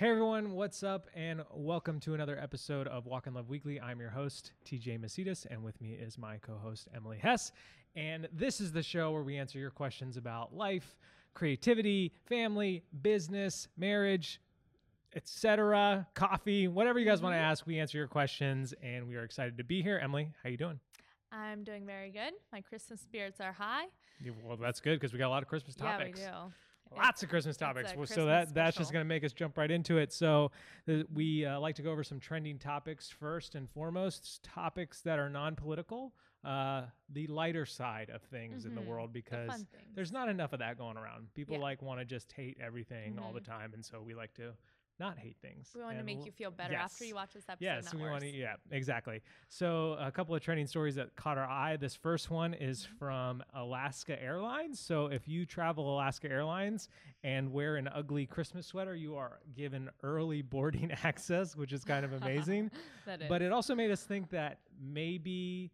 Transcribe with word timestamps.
Hey 0.00 0.08
everyone, 0.08 0.52
what's 0.52 0.82
up? 0.82 1.08
And 1.14 1.42
welcome 1.52 2.00
to 2.00 2.14
another 2.14 2.38
episode 2.38 2.88
of 2.88 3.04
Walk 3.04 3.26
in 3.26 3.34
Love 3.34 3.50
Weekly. 3.50 3.78
I'm 3.78 4.00
your 4.00 4.08
host, 4.08 4.52
TJ 4.64 4.98
Macedas, 4.98 5.44
and 5.50 5.62
with 5.62 5.78
me 5.78 5.90
is 5.92 6.16
my 6.16 6.38
co 6.38 6.54
host, 6.54 6.88
Emily 6.96 7.18
Hess. 7.18 7.52
And 7.94 8.26
this 8.32 8.62
is 8.62 8.72
the 8.72 8.82
show 8.82 9.12
where 9.12 9.22
we 9.22 9.36
answer 9.36 9.58
your 9.58 9.70
questions 9.70 10.16
about 10.16 10.56
life, 10.56 10.96
creativity, 11.34 12.14
family, 12.24 12.82
business, 13.02 13.68
marriage, 13.76 14.40
etc., 15.14 16.06
coffee, 16.14 16.66
whatever 16.66 16.98
you 16.98 17.04
guys 17.04 17.20
want 17.20 17.34
to 17.34 17.36
mm-hmm. 17.36 17.50
ask. 17.50 17.66
We 17.66 17.78
answer 17.78 17.98
your 17.98 18.08
questions, 18.08 18.72
and 18.82 19.06
we 19.06 19.16
are 19.16 19.24
excited 19.24 19.58
to 19.58 19.64
be 19.64 19.82
here. 19.82 20.00
Emily, 20.02 20.30
how 20.42 20.48
you 20.48 20.56
doing? 20.56 20.80
I'm 21.30 21.62
doing 21.62 21.84
very 21.84 22.10
good. 22.10 22.32
My 22.54 22.62
Christmas 22.62 23.02
spirits 23.02 23.38
are 23.38 23.52
high. 23.52 23.84
Yeah, 24.24 24.32
Well, 24.46 24.56
that's 24.56 24.80
good 24.80 24.98
because 24.98 25.12
we 25.12 25.18
got 25.18 25.28
a 25.28 25.28
lot 25.28 25.42
of 25.42 25.48
Christmas 25.50 25.76
topics. 25.76 26.20
Yeah, 26.20 26.44
we 26.44 26.48
do. 26.48 26.54
Lots 26.96 27.22
of 27.22 27.28
Christmas 27.28 27.56
topics. 27.56 27.94
Well, 27.96 28.06
so 28.06 28.26
that 28.26 28.52
that's 28.52 28.76
just 28.76 28.92
going 28.92 29.04
to 29.04 29.08
make 29.08 29.22
us 29.24 29.32
jump 29.32 29.56
right 29.56 29.70
into 29.70 29.98
it. 29.98 30.12
So 30.12 30.50
the, 30.86 31.06
we 31.12 31.46
uh, 31.46 31.60
like 31.60 31.76
to 31.76 31.82
go 31.82 31.90
over 31.92 32.02
some 32.02 32.18
trending 32.18 32.58
topics 32.58 33.08
first 33.08 33.54
and 33.54 33.70
foremost, 33.70 34.42
topics 34.42 35.00
that 35.02 35.18
are 35.18 35.28
non-political, 35.30 36.12
uh, 36.44 36.82
the 37.08 37.26
lighter 37.28 37.64
side 37.64 38.10
of 38.10 38.22
things 38.22 38.64
in 38.64 38.74
the 38.74 38.80
Mhm. 38.80 38.86
world, 38.86 39.12
because 39.12 39.48
things. 39.52 39.66
there's 39.94 40.10
not 40.12 40.28
enough 40.28 40.52
of 40.52 40.58
that 40.58 40.76
going 40.78 40.96
around. 40.96 41.32
People 41.34 41.56
Yeah. 41.56 41.62
like 41.62 41.80
want 41.82 42.00
to 42.00 42.04
just 42.04 42.32
hate 42.32 42.58
everything 42.60 43.18
all 43.18 43.32
the 43.32 43.40
Mhm. 43.40 43.44
time, 43.44 43.74
and 43.74 43.84
so 43.84 44.02
we 44.02 44.14
like 44.14 44.34
to 44.34 44.56
not 45.00 45.18
hate 45.18 45.36
things. 45.42 45.70
We 45.74 45.82
want 45.82 45.98
to 45.98 46.04
make 46.04 46.24
you 46.24 46.30
feel 46.30 46.50
better 46.52 46.76
after 46.76 47.04
you 47.04 47.14
watch 47.16 47.32
this 47.32 47.44
episode. 47.48 47.64
Yes, 47.64 47.92
we 47.92 48.02
worse. 48.02 48.10
want 48.10 48.22
to. 48.22 48.30
Yeah, 48.36 48.54
exactly. 48.70 49.22
So 49.48 49.96
a 49.98 50.12
couple 50.12 50.34
of 50.36 50.42
trending 50.42 50.66
stories 50.68 50.94
that 50.94 51.16
caught 51.16 51.38
our 51.38 51.48
eye. 51.48 51.76
This 51.76 51.94
first 51.96 52.30
one 52.30 52.54
is 52.54 52.80
Mm-hmm. 52.86 52.96
from 52.98 53.42
Alaska 53.54 54.22
Airlines. 54.22 54.78
So 54.78 55.06
if 55.06 55.26
you 55.26 55.44
travel 55.46 55.92
Alaska 55.94 56.30
Airlines 56.30 56.88
and 57.24 57.52
wear 57.52 57.76
an 57.76 57.88
ugly 57.88 58.26
Christmas 58.26 58.66
sweater, 58.66 58.94
you 58.94 59.16
are 59.16 59.40
given 59.56 59.88
early 60.02 60.42
boarding 60.54 60.92
access, 61.02 61.56
which 61.56 61.72
is 61.72 61.82
kind 61.84 62.04
of 62.04 62.12
amazing. 62.12 62.70
That 63.06 63.22
is. 63.22 63.28
but 63.28 63.40
it 63.42 63.50
also 63.50 63.74
made 63.74 63.90
us 63.90 64.02
think 64.02 64.30
that 64.30 64.58
maybe 64.80 65.72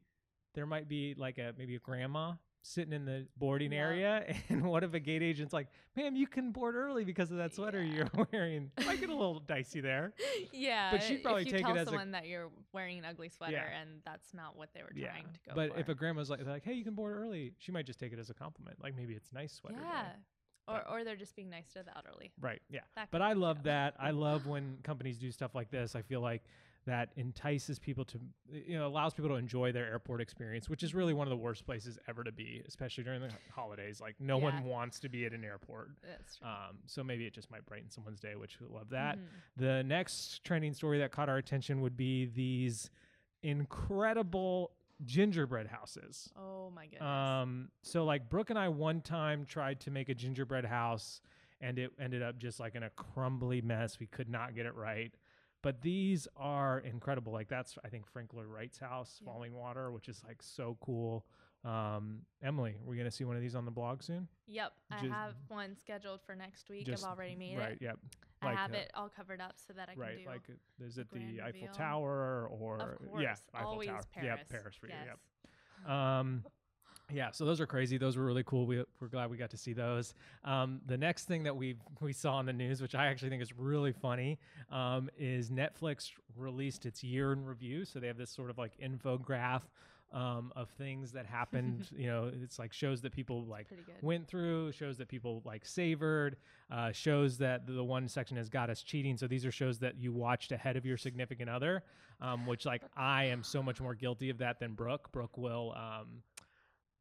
there 0.54 0.64
might 0.66 0.88
be 0.88 1.14
like 1.18 1.38
a 1.38 1.52
maybe 1.58 1.74
a 1.74 1.78
grandma 1.80 2.32
sitting 2.66 2.92
in 2.92 3.04
the 3.04 3.26
boarding 3.36 3.72
Yeah. 3.72 3.78
area 3.78 4.34
and 4.48 4.62
what 4.64 4.82
if 4.82 4.92
a 4.94 4.98
gate 5.00 5.22
agent's 5.22 5.52
like 5.52 5.68
ma'am 5.96 6.16
you 6.16 6.26
can 6.26 6.50
board 6.50 6.74
early 6.74 7.04
because 7.04 7.30
of 7.30 7.36
that 7.38 7.54
sweater 7.54 7.82
Yeah. 7.82 8.08
you're 8.14 8.26
wearing 8.32 8.70
might 8.84 9.00
get 9.00 9.08
a 9.08 9.14
little 9.14 9.38
dicey 9.40 9.80
there 9.80 10.12
yeah, 10.52 10.90
but 10.90 11.02
she'd 11.02 11.22
probably 11.22 11.42
if 11.42 11.46
you 11.48 11.52
take 11.52 11.60
it 11.62 11.64
tell 11.66 11.78
as 11.78 11.88
a- 11.88 12.10
that 12.12 12.26
you're 12.26 12.50
wearing 12.72 12.98
an 12.98 13.04
ugly 13.04 13.28
sweater 13.28 13.52
Yeah. 13.52 13.80
and 13.80 14.00
that's 14.04 14.34
not 14.34 14.56
what 14.56 14.70
they 14.74 14.82
were 14.82 14.90
trying 14.98 15.24
to 15.32 15.40
go 15.48 15.52
but 15.54 15.72
for. 15.74 15.78
if 15.80 15.88
a 15.88 15.94
grandma's 15.94 16.28
like, 16.30 16.44
like, 16.44 16.64
"Hey, 16.64 16.72
you 16.74 16.84
can 16.84 16.94
board 16.94 17.16
early," 17.16 17.52
she 17.58 17.70
might 17.72 17.86
just 17.86 17.98
take 18.00 18.12
it 18.12 18.18
as 18.18 18.30
a 18.30 18.34
compliment. 18.34 18.82
Like 18.82 18.96
maybe 18.96 19.14
it's 19.14 19.32
nice 19.32 19.52
sweater. 19.54 19.76
day. 19.76 19.82
yeah, 19.84 20.06
or 20.68 20.82
But- 20.84 20.92
or 20.92 21.04
they're 21.04 21.16
just 21.16 21.36
being 21.36 21.50
nice 21.50 21.68
to 21.74 21.82
the 21.84 21.96
elderly. 21.96 22.32
Right. 22.40 22.60
Yeah. 22.68 22.80
That 22.96 23.08
But 23.12 23.22
I 23.22 23.34
love 23.34 23.62
that. 23.64 23.94
I 23.98 24.10
love 24.26 24.46
when 24.46 24.78
companies 24.82 25.18
do 25.18 25.30
stuff 25.30 25.54
like 25.54 25.70
this. 25.70 25.94
I 25.94 26.02
feel 26.02 26.20
like 26.20 26.42
that 26.86 27.10
entices 27.16 27.78
people 27.80 28.04
to, 28.04 28.20
you 28.50 28.78
know, 28.78 28.86
allows 28.86 29.12
people 29.12 29.28
to 29.28 29.34
enjoy 29.34 29.72
their 29.72 29.86
airport 29.86 30.20
experience, 30.20 30.68
which 30.70 30.82
is 30.84 30.94
really 30.94 31.12
one 31.12 31.26
of 31.26 31.30
the 31.30 31.36
worst 31.36 31.66
places 31.66 31.98
ever 32.08 32.22
to 32.22 32.30
be, 32.32 32.62
especially 32.66 33.02
during 33.02 33.20
the 33.20 33.30
holidays. 33.52 34.00
Like 34.00 34.14
no 34.20 34.38
one 34.38 34.62
wants 34.64 35.00
to 35.00 35.08
be 35.08 35.26
at 35.26 35.32
an 35.32 35.44
airport. 35.44 35.90
That's 36.08 36.36
true. 36.36 36.46
Um, 36.48 36.78
so 36.86 37.02
maybe 37.02 37.26
it 37.26 37.34
just 37.34 37.50
might 37.50 37.66
brighten 37.66 37.90
someone's 37.90 38.20
day, 38.20 38.36
which 38.36 38.60
we 38.60 38.68
love 38.68 38.88
that. 38.90 39.18
Mhm. 39.18 39.22
The 39.56 39.82
next 39.82 40.44
trending 40.44 40.72
story 40.74 40.98
that 41.00 41.10
caught 41.10 41.28
our 41.28 41.38
attention 41.38 41.80
would 41.80 41.96
be 41.96 42.26
these 42.26 42.88
incredible 43.42 44.72
gingerbread 45.04 45.66
houses. 45.66 46.30
Oh 46.36 46.70
my 46.70 46.84
goodness. 46.86 47.02
Um, 47.02 47.68
so 47.82 48.04
like 48.04 48.28
Brooke 48.28 48.50
and 48.50 48.58
I 48.58 48.68
one 48.68 49.00
time 49.00 49.44
tried 49.44 49.80
to 49.80 49.90
make 49.90 50.08
a 50.08 50.14
gingerbread 50.14 50.64
house 50.64 51.20
and 51.60 51.78
it 51.78 51.90
ended 51.98 52.22
up 52.22 52.38
just 52.38 52.60
like 52.60 52.74
in 52.74 52.82
a 52.82 52.90
crumbly 52.90 53.60
mess. 53.60 53.98
We 53.98 54.06
could 54.06 54.28
not 54.28 54.54
get 54.54 54.66
it 54.66 54.74
right. 54.74 55.12
But 55.66 55.82
these 55.82 56.28
are 56.36 56.78
incredible. 56.78 57.32
Like 57.32 57.48
that's 57.48 57.76
I 57.84 57.88
think 57.88 58.06
Frank 58.06 58.32
Lloyd 58.32 58.46
Wright's 58.46 58.78
house, 58.78 59.18
Yeah. 59.20 59.32
Falling 59.32 59.52
Water, 59.52 59.90
which 59.90 60.08
is 60.08 60.22
like 60.24 60.40
so 60.40 60.78
cool. 60.80 61.26
Um, 61.64 62.20
Emily, 62.40 62.76
we're 62.84 62.94
gonna 62.94 63.10
see 63.10 63.24
one 63.24 63.34
of 63.34 63.42
these 63.42 63.56
on 63.56 63.64
the 63.64 63.72
blog 63.72 64.00
soon. 64.04 64.28
yep, 64.46 64.74
I 64.92 64.98
have 64.98 65.34
one 65.48 65.74
scheduled 65.74 66.20
for 66.22 66.36
next 66.36 66.70
week. 66.70 66.86
Just- 66.86 67.04
I've 67.04 67.16
already 67.18 67.34
made 67.34 67.58
right, 67.58 67.72
it. 67.72 67.82
Yep. 67.82 67.98
I 68.42 68.46
Like, 68.46 68.56
have 68.58 68.74
uh, 68.74 68.76
it 68.76 68.92
all 68.94 69.08
covered 69.08 69.40
up 69.40 69.54
so 69.56 69.72
that 69.72 69.88
I 69.88 69.94
can 69.94 70.02
right, 70.02 70.18
do. 70.18 70.26
like 70.26 70.48
uh, 70.48 70.84
is 70.84 70.98
it 70.98 71.10
the 71.10 71.40
Eiffel 71.42 71.62
reveal. 71.62 71.72
Tower 71.72 72.46
or 72.48 72.80
of 73.02 73.08
course, 73.10 73.22
yeah, 73.24 73.34
Eiffel 73.52 73.68
always 73.70 73.88
Tower. 73.88 74.02
Paris. 74.14 74.26
Yep, 74.38 74.48
Paris 74.48 74.76
for 74.76 74.86
you. 74.86 74.94
Yep. 75.04 75.90
Um, 75.90 76.44
yeah, 77.12 77.30
so 77.30 77.44
those 77.44 77.60
are 77.60 77.66
crazy. 77.66 77.98
Those 77.98 78.16
were 78.16 78.24
really 78.24 78.42
cool. 78.44 78.66
We, 78.66 78.82
we're 79.00 79.08
glad 79.08 79.30
we 79.30 79.36
got 79.36 79.50
to 79.50 79.56
see 79.56 79.72
those. 79.72 80.14
Um, 80.44 80.80
the 80.86 80.96
next 80.96 81.24
thing 81.24 81.44
that 81.44 81.56
we 81.56 81.76
we 82.00 82.12
saw 82.12 82.40
in 82.40 82.46
the 82.46 82.52
news, 82.52 82.82
which 82.82 82.94
I 82.94 83.06
actually 83.06 83.30
think 83.30 83.42
is 83.42 83.56
really 83.56 83.92
funny, 83.92 84.38
um, 84.72 85.08
is 85.16 85.50
Netflix 85.50 86.10
released 86.36 86.84
its 86.84 87.04
year 87.04 87.32
in 87.32 87.44
review. 87.44 87.84
So 87.84 88.00
they 88.00 88.08
have 88.08 88.18
this 88.18 88.30
sort 88.30 88.50
of 88.50 88.58
like 88.58 88.72
infograph 88.80 89.62
um, 90.12 90.52
of 90.56 90.68
things 90.70 91.12
that 91.12 91.26
happened. 91.26 91.88
you 91.96 92.08
know, 92.08 92.30
it's 92.42 92.58
like 92.58 92.72
shows 92.72 93.00
that 93.02 93.12
people 93.12 93.44
like 93.44 93.68
went 94.02 94.26
through, 94.26 94.72
shows 94.72 94.96
that 94.98 95.06
people 95.08 95.42
like 95.44 95.64
savored, 95.64 96.36
uh, 96.72 96.90
shows 96.90 97.38
that 97.38 97.66
the 97.66 97.84
one 97.84 98.08
section 98.08 98.36
has 98.36 98.48
got 98.48 98.68
us 98.68 98.82
cheating. 98.82 99.16
So 99.16 99.28
these 99.28 99.46
are 99.46 99.52
shows 99.52 99.78
that 99.78 99.96
you 99.96 100.12
watched 100.12 100.50
ahead 100.50 100.76
of 100.76 100.84
your 100.84 100.96
significant 100.96 101.50
other, 101.50 101.84
um, 102.20 102.46
which 102.46 102.66
like 102.66 102.82
I 102.96 103.26
am 103.26 103.44
so 103.44 103.62
much 103.62 103.80
more 103.80 103.94
guilty 103.94 104.30
of 104.30 104.38
that 104.38 104.58
than 104.58 104.74
Brooke. 104.74 105.12
Brooke 105.12 105.38
will. 105.38 105.72
Um, 105.76 106.22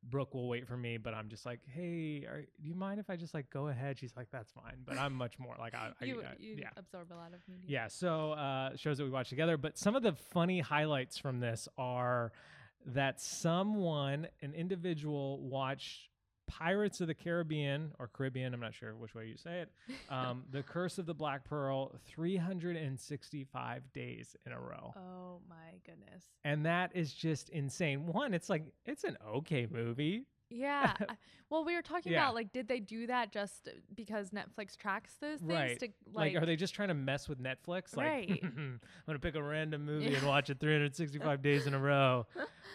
Brooke 0.09 0.33
will 0.33 0.47
wait 0.47 0.67
for 0.67 0.77
me, 0.77 0.97
but 0.97 1.13
I'm 1.13 1.29
just 1.29 1.45
like, 1.45 1.59
hey, 1.67 2.25
are, 2.29 2.41
do 2.41 2.67
you 2.67 2.75
mind 2.75 2.99
if 2.99 3.09
I 3.09 3.15
just 3.15 3.33
like 3.33 3.49
go 3.49 3.67
ahead? 3.69 3.97
She's 3.97 4.15
like, 4.15 4.27
that's 4.31 4.51
fine. 4.51 4.77
But 4.85 4.97
I'm 4.97 5.13
much 5.13 5.39
more 5.39 5.55
like, 5.59 5.73
I, 5.73 5.91
I, 5.99 6.05
I- 6.05 6.05
you 6.05 6.23
yeah, 6.59 6.69
absorb 6.77 7.11
a 7.11 7.15
lot 7.15 7.33
of 7.33 7.39
media. 7.47 7.63
yeah. 7.67 7.87
So 7.87 8.33
uh, 8.33 8.75
shows 8.75 8.97
that 8.99 9.03
we 9.03 9.09
watch 9.09 9.29
together. 9.29 9.57
But 9.57 9.77
some 9.77 9.95
of 9.95 10.03
the 10.03 10.13
funny 10.13 10.59
highlights 10.59 11.17
from 11.17 11.39
this 11.39 11.67
are 11.77 12.31
that 12.87 13.19
someone, 13.19 14.27
an 14.41 14.53
individual, 14.53 15.39
watched 15.41 16.09
Pirates 16.47 17.01
of 17.01 17.07
the 17.07 17.13
Caribbean 17.13 17.91
or 17.99 18.07
Caribbean. 18.07 18.53
I'm 18.53 18.59
not 18.59 18.73
sure 18.73 18.95
which 18.95 19.15
way 19.15 19.27
you 19.27 19.37
say 19.37 19.61
it. 19.61 19.69
Um, 20.09 20.43
the 20.51 20.61
Curse 20.63 20.97
of 20.99 21.05
the 21.07 21.13
Black 21.15 21.43
Pearl, 21.43 21.91
365 22.05 23.91
days 23.93 24.35
in 24.45 24.51
a 24.51 24.59
row. 24.59 24.93
Oh 24.95 25.39
my 25.49 25.79
goodness. 25.85 26.23
And 26.43 26.65
that 26.65 26.91
is 26.93 27.13
just 27.13 27.49
insane. 27.49 28.05
One, 28.07 28.33
it's 28.33 28.49
like 28.49 28.63
it's 28.85 29.03
an 29.03 29.17
okay 29.27 29.67
movie. 29.69 30.25
Yeah. 30.49 30.93
Well, 31.51 31.63
we 31.63 31.75
were 31.75 31.83
talking 31.83 32.11
Yeah. 32.11 32.23
about 32.23 32.33
like, 32.33 32.51
did 32.51 32.67
they 32.67 32.79
do 32.79 33.05
that 33.05 33.31
just 33.31 33.69
because 33.95 34.31
Netflix 34.31 34.75
tracks 34.75 35.13
those 35.21 35.39
things 35.39 35.51
Right. 35.51 35.79
to 35.79 35.85
Like, 36.11 36.33
like? 36.33 36.41
are 36.41 36.45
they 36.47 36.55
just 36.55 36.73
trying 36.73 36.87
to 36.87 36.95
mess 36.95 37.29
with 37.29 37.39
Netflix? 37.39 37.95
Like, 37.95 38.07
Right. 38.07 38.39
I'm 38.43 38.81
gonna 39.05 39.19
pick 39.19 39.35
a 39.35 39.43
random 39.43 39.85
movie 39.85 40.15
and 40.15 40.25
watch 40.27 40.49
it 40.49 40.59
365 40.59 41.43
days 41.43 41.67
in 41.67 41.75
a 41.75 41.79
row. 41.79 42.25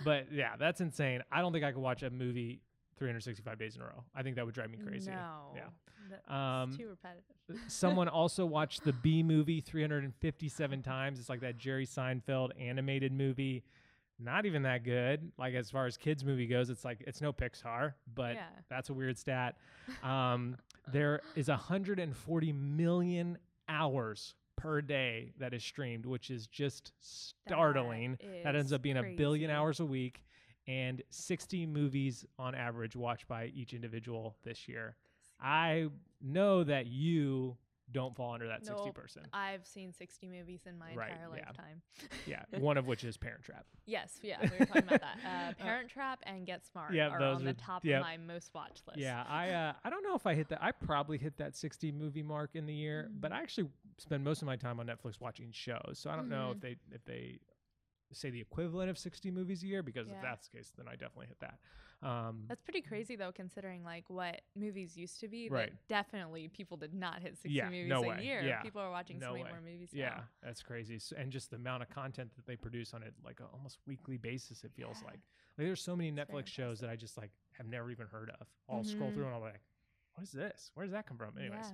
But 0.04 0.30
yeah, 0.32 0.54
that's 0.56 0.80
insane. 0.80 1.22
I 1.32 1.41
don't 1.41 1.53
think 1.53 1.64
I 1.64 1.72
could 1.72 1.82
watch 1.82 2.04
a 2.04 2.10
movie 2.10 2.60
365 3.00 3.58
days 3.58 3.74
in 3.76 3.82
a 3.82 3.86
row. 3.86 4.04
I 4.14 4.22
think 4.22 4.36
that 4.36 4.44
would 4.44 4.54
drive 4.54 4.70
me 4.70 4.78
crazy. 4.78 5.10
No. 5.10 5.52
Yeah. 5.56 5.62
That's 6.10 6.30
Um, 6.30 6.76
too 6.76 6.88
repetitive. 6.88 7.70
Someone 7.72 8.08
also 8.20 8.44
watched 8.44 8.84
the 8.84 8.92
Bee 8.92 9.22
Movie 9.22 9.60
357 9.62 10.82
times. 10.82 11.18
It's 11.18 11.28
like 11.30 11.40
that 11.40 11.56
Jerry 11.56 11.86
Seinfeld 11.86 12.50
animated 12.60 13.12
movie. 13.12 13.64
Not 14.18 14.44
even 14.44 14.62
that 14.64 14.84
good. 14.84 15.32
Like 15.38 15.54
as 15.54 15.70
far 15.70 15.86
as 15.86 15.96
kids 15.96 16.24
movie 16.24 16.46
goes, 16.46 16.68
it's 16.68 16.84
like 16.84 17.02
it's 17.06 17.22
no 17.22 17.32
Pixar, 17.32 17.94
but 18.14 18.34
Yeah. 18.34 18.44
that's 18.68 18.90
a 18.90 18.94
weird 18.94 19.18
stat. 19.18 19.56
Um, 20.04 20.56
there 20.92 21.20
is 21.34 21.48
140 21.48 22.52
million 22.52 23.38
hours 23.68 24.34
per 24.56 24.80
day 24.82 25.32
that 25.38 25.54
is 25.54 25.64
streamed, 25.64 26.04
which 26.06 26.30
is 26.30 26.46
just 26.46 26.92
startling. 27.00 28.18
That, 28.44 28.54
ends 28.54 28.72
up 28.72 28.82
being 28.82 28.98
a 28.98 29.14
billion 29.16 29.50
hours 29.50 29.80
a 29.80 29.86
week 29.86 30.22
and 30.70 31.03
60 31.10 31.66
movies 31.66 32.25
on 32.38 32.54
average 32.54 32.94
watched 32.94 33.26
by 33.26 33.47
each 33.47 33.72
individual 33.75 34.36
this 34.44 34.69
year. 34.69 34.97
I 35.41 35.88
know 36.20 36.62
that 36.64 36.86
you 36.86 37.56
don't 37.92 38.14
fall 38.14 38.34
under 38.34 38.47
that 38.47 38.64
60 38.64 38.84
Nope. 38.84 38.94
person. 38.94 39.22
I've 39.32 39.66
seen 39.66 39.92
60 39.92 40.28
movies 40.28 40.60
in 40.66 40.78
my 40.78 40.94
Right, 40.94 41.10
entire 41.10 41.28
yeah. 41.36 41.44
lifetime. 41.47 41.83
Yeah, 42.24 42.44
one 42.60 42.77
of 42.77 42.86
which 42.86 43.03
is 43.03 43.16
Parent 43.16 43.42
Trap. 43.42 43.66
Yes, 43.86 44.21
yeah, 44.22 44.36
we 44.42 44.50
were 44.60 44.66
talking 44.66 44.84
about 44.84 45.00
that. 45.00 45.18
Uh, 45.27 45.53
Parent 45.65 45.89
Trap 45.89 46.21
and 46.22 46.47
Get 46.47 46.65
Smart 46.65 46.94
yeah, 46.94 47.09
are 47.09 47.18
those 47.18 47.36
on 47.41 47.42
are- 47.42 47.53
the 47.53 47.60
top 47.60 47.84
of 47.84 47.91
my 48.00 48.16
most 48.16 48.54
watched 48.54 48.86
list. 48.86 49.00
Yeah, 49.00 49.24
I 49.28 49.50
uh, 49.50 49.72
I 49.83 49.91
don't 49.91 50.04
know 50.04 50.15
if 50.15 50.24
I 50.24 50.34
hit 50.36 50.48
that. 50.50 50.62
I 50.62 50.71
probably 50.71 51.18
hit 51.18 51.36
that 51.39 51.56
60 51.56 51.91
movie 51.91 52.22
mark 52.22 52.50
in 52.54 52.66
the 52.66 52.74
year, 52.74 53.09
Mm. 53.10 53.21
but 53.21 53.33
I 53.33 53.41
actually 53.42 53.68
spend 53.98 54.22
most 54.22 54.41
of 54.42 54.47
my 54.47 54.54
time 54.54 54.78
on 54.78 54.86
Netflix 54.86 55.21
watching 55.21 55.48
shows. 55.50 55.98
So 56.00 56.10
I 56.10 56.15
don't 56.16 56.28
know 56.28 56.53
if 56.54 56.60
they 56.60 56.77
if 56.92 57.04
they 57.06 57.41
say 58.12 58.30
the 58.30 58.41
equivalent 58.41 58.91
of 58.91 58.98
60 58.98 59.30
movies 59.30 59.62
a 59.62 59.66
year 59.66 59.83
because 59.83 60.09
if 60.09 60.16
that's 60.22 60.48
the 60.48 60.57
case 60.59 60.72
then 60.77 60.86
I 60.89 60.92
definitely 60.92 61.27
hit 61.28 61.41
that. 61.41 61.59
Um 62.03 62.45
That's 62.48 62.62
pretty 62.62 62.80
crazy 62.80 63.15
though, 63.15 63.30
considering 63.33 63.84
like 63.84 64.04
what 64.09 64.41
movies 64.57 64.97
used 64.97 65.21
to 65.21 65.28
be. 65.28 65.48
Right. 65.51 65.72
definitely 65.89 66.48
people 66.48 66.77
did 66.78 66.95
not 66.95 67.21
hit 67.21 67.36
60 67.36 67.51
Yeah, 67.51 67.66
movies 67.66 67.89
no 67.89 68.03
a 68.04 68.09
way. 68.09 68.24
year. 68.24 68.41
Yeah. 68.42 68.62
People 68.62 68.80
are 68.80 68.91
watching 68.91 69.18
No 69.18 69.27
so 69.27 69.33
many 69.33 69.45
way. 69.45 69.51
more 69.51 69.60
movies 69.60 69.91
yeah, 69.92 70.09
now. 70.09 70.22
that's 70.42 70.62
crazy. 70.62 70.97
S 70.97 71.12
and 71.16 71.30
just 71.30 71.51
the 71.51 71.57
amount 71.57 71.83
of 71.83 71.91
content 71.91 72.34
that 72.36 72.47
they 72.47 72.57
produce 72.57 72.95
on 72.95 73.03
it 73.03 73.12
like 73.24 73.41
a 73.41 73.45
almost 73.53 73.78
weekly 73.86 74.16
basis 74.16 74.65
it 74.65 74.72
feels 74.74 74.98
Yeah. 75.03 75.09
like. 75.09 75.21
Like 75.59 75.66
there's 75.66 75.83
so 75.83 75.95
many 75.95 76.10
Netflix 76.10 76.47
shows 76.47 76.80
that 76.80 76.89
I 76.89 76.97
just 76.97 77.18
like 77.18 77.30
have 77.53 77.66
never 77.66 77.91
even 77.91 78.06
heard 78.06 78.30
of. 78.41 78.47
I'll 78.68 78.83
scroll 78.83 79.10
Mhm. 79.10 79.15
through 79.15 79.27
and 79.27 79.34
I'm 79.34 79.42
like, 79.42 79.60
what 80.15 80.22
is 80.24 80.33
this? 80.33 80.71
Where 80.74 80.86
does 80.86 80.92
that 80.92 81.06
come 81.06 81.18
from? 81.18 81.36
Anyways. 81.39 81.66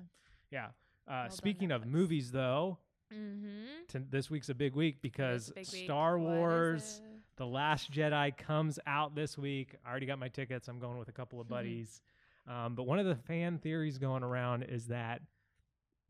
Yeah. 0.51 0.71
Yeah. 1.07 1.13
Uh, 1.13 1.23
done, 1.29 1.31
speaking 1.31 1.71
of 1.71 1.87
movies, 1.87 2.33
though, 2.33 2.79
Mm-hmm. 3.13 3.65
t- 3.89 3.99
this 4.11 4.31
week's 4.31 4.49
a 4.49 4.55
big 4.55 4.75
week 4.75 5.01
because 5.03 5.51
big 5.51 5.67
week. 5.73 5.85
Star 5.85 6.19
Wars. 6.19 7.01
The 7.37 7.47
Last 7.47 7.93
Jedi 7.93 8.35
comes 8.37 8.79
out 8.87 9.15
this 9.15 9.37
week. 9.37 9.75
I 9.85 9.91
already 9.91 10.07
got 10.07 10.19
my 10.19 10.29
tickets. 10.29 10.69
I'm 10.69 10.79
going 10.79 10.99
with 10.99 11.09
a 11.09 11.13
couple 11.13 11.41
of 11.41 11.49
buddies. 11.51 12.01
Um, 12.49 12.75
but 12.75 12.85
one 12.85 12.99
of 12.99 13.07
the 13.07 13.15
fan 13.17 13.59
theories 13.59 13.99
going 13.99 14.23
around 14.23 14.63
is 14.63 14.87
that 14.87 15.21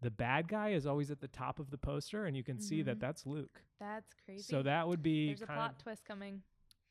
the 0.02 0.10
bad 0.10 0.46
guy 0.46 0.70
is 0.70 0.86
always 0.86 1.10
at 1.10 1.20
the 1.20 1.26
top 1.28 1.58
of 1.58 1.70
the 1.70 1.78
poster, 1.78 2.26
and 2.26 2.36
you 2.36 2.44
can 2.44 2.60
see 2.60 2.82
that 2.82 2.98
Mhm. 2.98 3.00
that's 3.00 3.26
Luke. 3.26 3.62
That's 3.80 4.12
crazy. 4.24 4.42
So 4.42 4.62
that 4.62 4.86
would 4.86 5.02
be 5.02 5.28
There's 5.28 5.42
a 5.42 5.46
plot 5.46 5.72
of 5.72 5.78
twist 5.78 6.04
coming. 6.04 6.42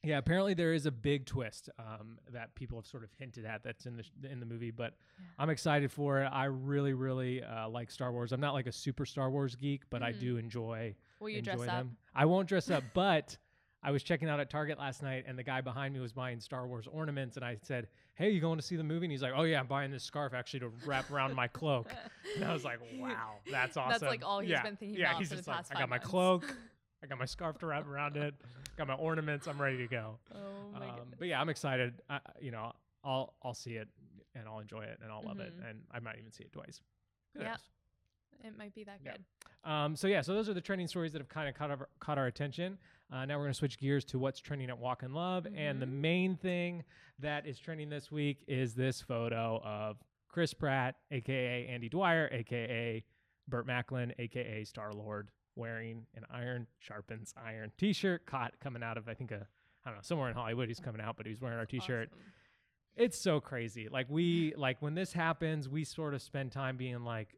Yeah. 0.05 0.17
Apparently, 0.17 0.53
there 0.53 0.73
is 0.73 0.85
a 0.85 0.91
big 0.91 1.25
twist 1.25 1.69
um, 1.79 2.17
that 2.31 2.53
people 2.55 2.77
have 2.77 2.85
sort 2.85 3.03
of 3.03 3.09
hinted 3.17 3.45
at 3.45 3.63
that's 3.63 3.85
in 3.85 3.97
the 3.97 4.03
sh- 4.03 4.11
in 4.29 4.39
the 4.39 4.45
movie. 4.45 4.71
But 4.71 4.93
Yeah. 5.19 5.25
I'm 5.39 5.49
excited 5.49 5.91
for 5.91 6.21
it. 6.21 6.27
I 6.27 6.45
really, 6.45 6.93
really 6.93 7.43
uh, 7.43 7.67
like 7.69 7.91
Star 7.91 8.11
Wars. 8.11 8.31
I'm 8.31 8.41
not 8.41 8.53
like 8.53 8.67
a 8.67 8.71
super 8.71 9.05
Star 9.05 9.29
Wars 9.29 9.55
geek, 9.55 9.83
but 9.89 10.01
I 10.03 10.13
Mhm. 10.13 10.19
do 10.19 10.37
enjoy 10.37 10.95
Will 11.19 11.29
you 11.29 11.39
enjoy 11.39 11.55
dress 11.57 11.69
up? 11.69 11.87
I 12.13 12.25
won't 12.25 12.47
dress 12.47 12.69
up, 12.69 12.83
but 12.93 13.37
I 13.83 13.91
was 13.91 14.01
checking 14.01 14.29
out 14.29 14.39
at 14.39 14.49
Target 14.49 14.79
last 14.79 15.03
night, 15.03 15.25
and 15.27 15.37
the 15.37 15.43
guy 15.43 15.61
behind 15.61 15.93
me 15.93 15.99
was 15.99 16.11
buying 16.11 16.39
Star 16.39 16.67
Wars 16.67 16.87
ornaments, 16.87 17.35
and 17.35 17.45
I 17.45 17.57
said, 17.61 17.87
"Hey, 18.15 18.31
you 18.31 18.41
going 18.41 18.57
to 18.57 18.63
see 18.65 18.75
the 18.77 18.83
movie?" 18.83 19.05
And 19.05 19.11
he's 19.11 19.21
like, 19.21 19.33
"Oh 19.35 19.43
yeah, 19.43 19.59
I'm 19.59 19.67
buying 19.67 19.91
this 19.91 20.03
scarf 20.03 20.33
actually 20.33 20.61
to 20.61 20.69
wrap 20.87 21.11
around 21.11 21.35
my 21.35 21.47
cloak." 21.47 21.93
And 22.35 22.43
I 22.45 22.51
was 22.51 22.63
like, 22.65 22.79
"Wow, 22.99 23.35
that's 23.51 23.77
awesome." 23.77 23.91
That's 23.91 24.01
like 24.03 24.25
all 24.25 24.39
he's 24.39 24.49
yeah. 24.49 24.63
been 24.63 24.75
thinking 24.75 24.97
yeah, 24.99 25.09
about 25.11 25.19
he's 25.19 25.29
for 25.29 25.35
just 25.35 25.45
the 25.45 25.51
past 25.51 25.69
like, 25.69 25.77
"I 25.77 25.81
got 25.81 25.89
five 25.89 26.01
my 26.01 26.07
cloak, 26.09 26.55
I 27.05 27.07
got 27.07 27.19
my 27.19 27.25
scarf 27.25 27.59
to 27.59 27.67
wrap 27.67 27.87
around 27.87 28.17
it, 28.17 28.33
got 28.77 28.87
my 28.87 28.95
ornaments, 28.95 29.47
I'm 29.47 29.61
ready 29.61 29.77
to 29.77 29.87
go." 29.87 30.17
Oh 30.35 30.79
my 30.79 30.89
Um, 30.89 30.95
goodness. 30.97 31.15
but 31.19 31.27
yeah, 31.27 31.39
I'm 31.39 31.47
excited. 31.49 32.01
I, 32.09 32.19
you 32.41 32.51
know, 32.51 32.73
I'll 33.03 33.33
I'll 33.43 33.53
see 33.53 33.75
it 33.75 33.87
and 34.33 34.47
I'll 34.47 34.59
enjoy 34.59 34.81
it 34.83 34.99
and 35.01 35.11
I'll 35.11 35.21
love 35.23 35.39
it, 35.39 35.53
Mhm. 35.57 35.69
and 35.69 35.83
I 35.91 35.99
might 35.99 36.17
even 36.17 36.31
see 36.31 36.43
it 36.43 36.51
twice. 36.51 36.81
Yeah. 37.39 37.55
It 38.43 38.57
might 38.57 38.73
be 38.75 38.83
that 38.83 38.99
Yeah. 39.03 39.13
good. 39.13 39.23
Um, 39.69 39.95
so 39.95 40.07
yeah, 40.07 40.21
so 40.21 40.33
those 40.33 40.49
are 40.49 40.53
the 40.53 40.61
trending 40.61 40.87
stories 40.87 41.13
that 41.13 41.19
have 41.19 41.29
kind 41.29 41.47
of 41.47 41.55
caught 41.55 41.71
our, 41.71 41.89
caught 41.99 42.17
our 42.17 42.27
attention. 42.27 42.77
Uh, 43.09 43.25
now 43.25 43.37
we're 43.37 43.43
going 43.45 43.53
to 43.53 43.57
switch 43.57 43.77
gears 43.79 44.03
to 44.05 44.19
what's 44.19 44.39
trending 44.39 44.69
at 44.69 44.77
Walk 44.77 45.03
in 45.03 45.13
Love, 45.13 45.47
and 45.55 45.81
the 45.81 45.85
Mhm. 45.85 45.91
main 46.01 46.35
thing 46.37 46.83
that 47.19 47.45
is 47.45 47.57
trending 47.59 47.89
this 47.89 48.11
week 48.11 48.43
is 48.47 48.75
this 48.75 49.01
photo 49.01 49.61
of 49.63 50.03
Chris 50.27 50.53
Pratt, 50.53 50.99
aka 51.11 51.67
Andy 51.67 51.87
Dwyer, 51.89 52.27
aka 52.31 53.03
Burt 53.47 53.65
Macklin, 53.65 54.13
aka 54.19 54.63
Star 54.65 54.91
Lord, 54.93 55.31
wearing 55.55 56.05
an 56.15 56.23
iron 56.31 56.67
sharpens 56.79 57.33
iron 57.43 57.71
T-shirt, 57.77 58.25
caught 58.25 58.53
coming 58.59 58.83
out 58.83 58.97
of 58.97 59.07
I 59.07 59.13
think 59.13 59.31
a 59.31 59.47
I 59.85 59.89
don't 59.89 59.95
know 59.95 60.01
somewhere 60.03 60.29
in 60.29 60.35
Hollywood. 60.35 60.67
He's 60.67 60.79
coming 60.79 61.01
out, 61.01 61.15
but 61.17 61.25
he's 61.25 61.39
wearing 61.39 61.57
our 61.59 61.65
T-shirt 61.65 62.09
Awesome. 62.11 62.23
it's 62.95 63.19
so 63.19 63.39
crazy. 63.39 63.87
Like 63.89 64.07
we 64.09 64.53
like 64.57 64.81
when 64.81 64.95
this 64.95 65.13
happens, 65.13 65.67
we 65.69 65.83
sort 65.83 66.13
of 66.13 66.21
spend 66.21 66.51
time 66.51 66.77
being 66.77 67.03
like, 67.03 67.35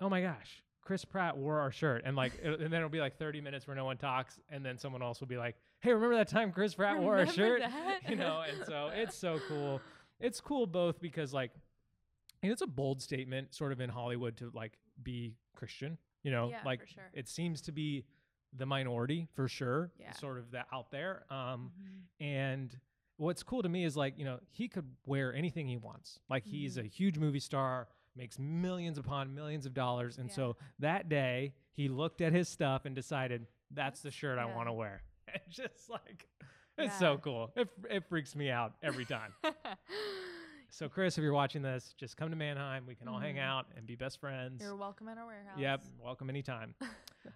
"Oh 0.00 0.08
my 0.08 0.20
gosh, 0.20 0.62
Chris 0.82 1.04
Pratt 1.04 1.36
wore 1.36 1.58
our 1.60 1.72
shirt," 1.72 2.02
and 2.04 2.16
like, 2.16 2.32
and 2.42 2.60
then 2.60 2.74
it'll 2.74 2.88
be 2.88 3.00
like 3.00 3.18
thirty 3.18 3.40
minutes 3.40 3.66
where 3.66 3.76
no 3.76 3.84
one 3.84 3.96
talks, 3.96 4.38
and 4.50 4.64
then 4.64 4.78
someone 4.78 5.02
else 5.02 5.20
will 5.20 5.26
be 5.26 5.36
like, 5.38 5.56
"Hey, 5.80 5.92
remember 5.92 6.16
that 6.16 6.28
time 6.28 6.52
Chris 6.52 6.74
Pratt 6.74 6.98
wore 6.98 7.16
our 7.18 7.26
shirt?" 7.26 7.60
that? 7.60 8.00
You 8.08 8.16
know, 8.16 8.42
and 8.48 8.64
so 8.66 8.90
it's 8.94 9.16
so 9.16 9.40
cool. 9.48 9.80
It's 10.20 10.40
cool 10.40 10.66
both 10.66 11.00
because 11.00 11.32
like, 11.34 11.50
and 12.42 12.52
it's 12.52 12.62
a 12.62 12.66
bold 12.66 13.00
statement, 13.02 13.54
sort 13.54 13.72
of 13.72 13.80
in 13.80 13.90
Hollywood 13.90 14.36
to 14.38 14.50
like 14.54 14.78
be 15.02 15.34
Christian. 15.56 15.98
You 16.22 16.30
know, 16.32 16.50
Yeah, 16.50 16.62
like 16.64 16.86
sure. 16.88 17.04
it 17.12 17.28
seems 17.28 17.60
to 17.62 17.72
be 17.72 18.04
the 18.52 18.66
minority 18.66 19.28
for 19.34 19.48
sure, 19.48 19.92
Yeah. 19.98 20.12
sort 20.12 20.38
of 20.38 20.50
that 20.52 20.66
out 20.72 20.90
there. 20.90 21.24
Um, 21.32 21.72
Mhm. 21.80 22.02
and 22.24 22.80
what's 23.16 23.42
cool 23.42 23.62
to 23.62 23.68
me 23.68 23.84
is 23.84 23.96
like, 23.96 24.18
you 24.18 24.24
know, 24.24 24.40
he 24.50 24.68
could 24.68 24.96
wear 25.06 25.32
anything 25.34 25.66
he 25.68 25.76
wants. 25.76 26.18
Like 26.28 26.44
he's 26.44 26.76
Mhm. 26.76 26.84
a 26.84 26.86
huge 26.88 27.18
movie 27.18 27.40
star, 27.40 27.88
makes 28.16 28.38
millions 28.38 28.98
upon 28.98 29.34
millions 29.34 29.64
of 29.66 29.74
dollars. 29.74 30.18
And 30.18 30.28
Yeah. 30.28 30.34
so 30.34 30.56
that 30.80 31.08
day 31.08 31.54
he 31.72 31.88
looked 31.88 32.20
at 32.20 32.32
his 32.32 32.48
stuff 32.48 32.84
and 32.84 32.94
decided 32.96 33.46
that's 33.70 34.00
the 34.02 34.10
shirt 34.10 34.38
I 34.38 34.46
want 34.46 34.68
to 34.68 34.72
wear. 34.72 35.02
And 35.28 35.42
just 35.50 35.90
like 35.90 36.26
it's 36.78 36.98
so 36.98 37.18
cool. 37.18 37.52
It, 37.54 37.68
it 37.90 38.04
freaks 38.08 38.34
me 38.34 38.50
out 38.50 38.76
every 38.82 39.04
time. 39.04 39.34
so 40.70 40.88
Chris, 40.88 41.16
if 41.18 41.22
you're 41.22 41.32
watching 41.32 41.62
this, 41.62 41.94
just 41.96 42.16
come 42.16 42.30
to 42.30 42.36
Manheim. 42.36 42.84
We 42.86 42.94
can 42.94 43.08
all 43.08 43.18
hang 43.18 43.36
Mhm. 43.36 43.42
out 43.42 43.66
and 43.76 43.86
be 43.86 43.96
best 43.96 44.20
friends. 44.20 44.62
You're 44.62 44.76
welcome 44.76 45.08
at 45.08 45.16
our 45.18 45.26
warehouse. 45.26 45.58
Yep, 45.58 45.84
welcome 46.02 46.28
anytime. 46.30 46.74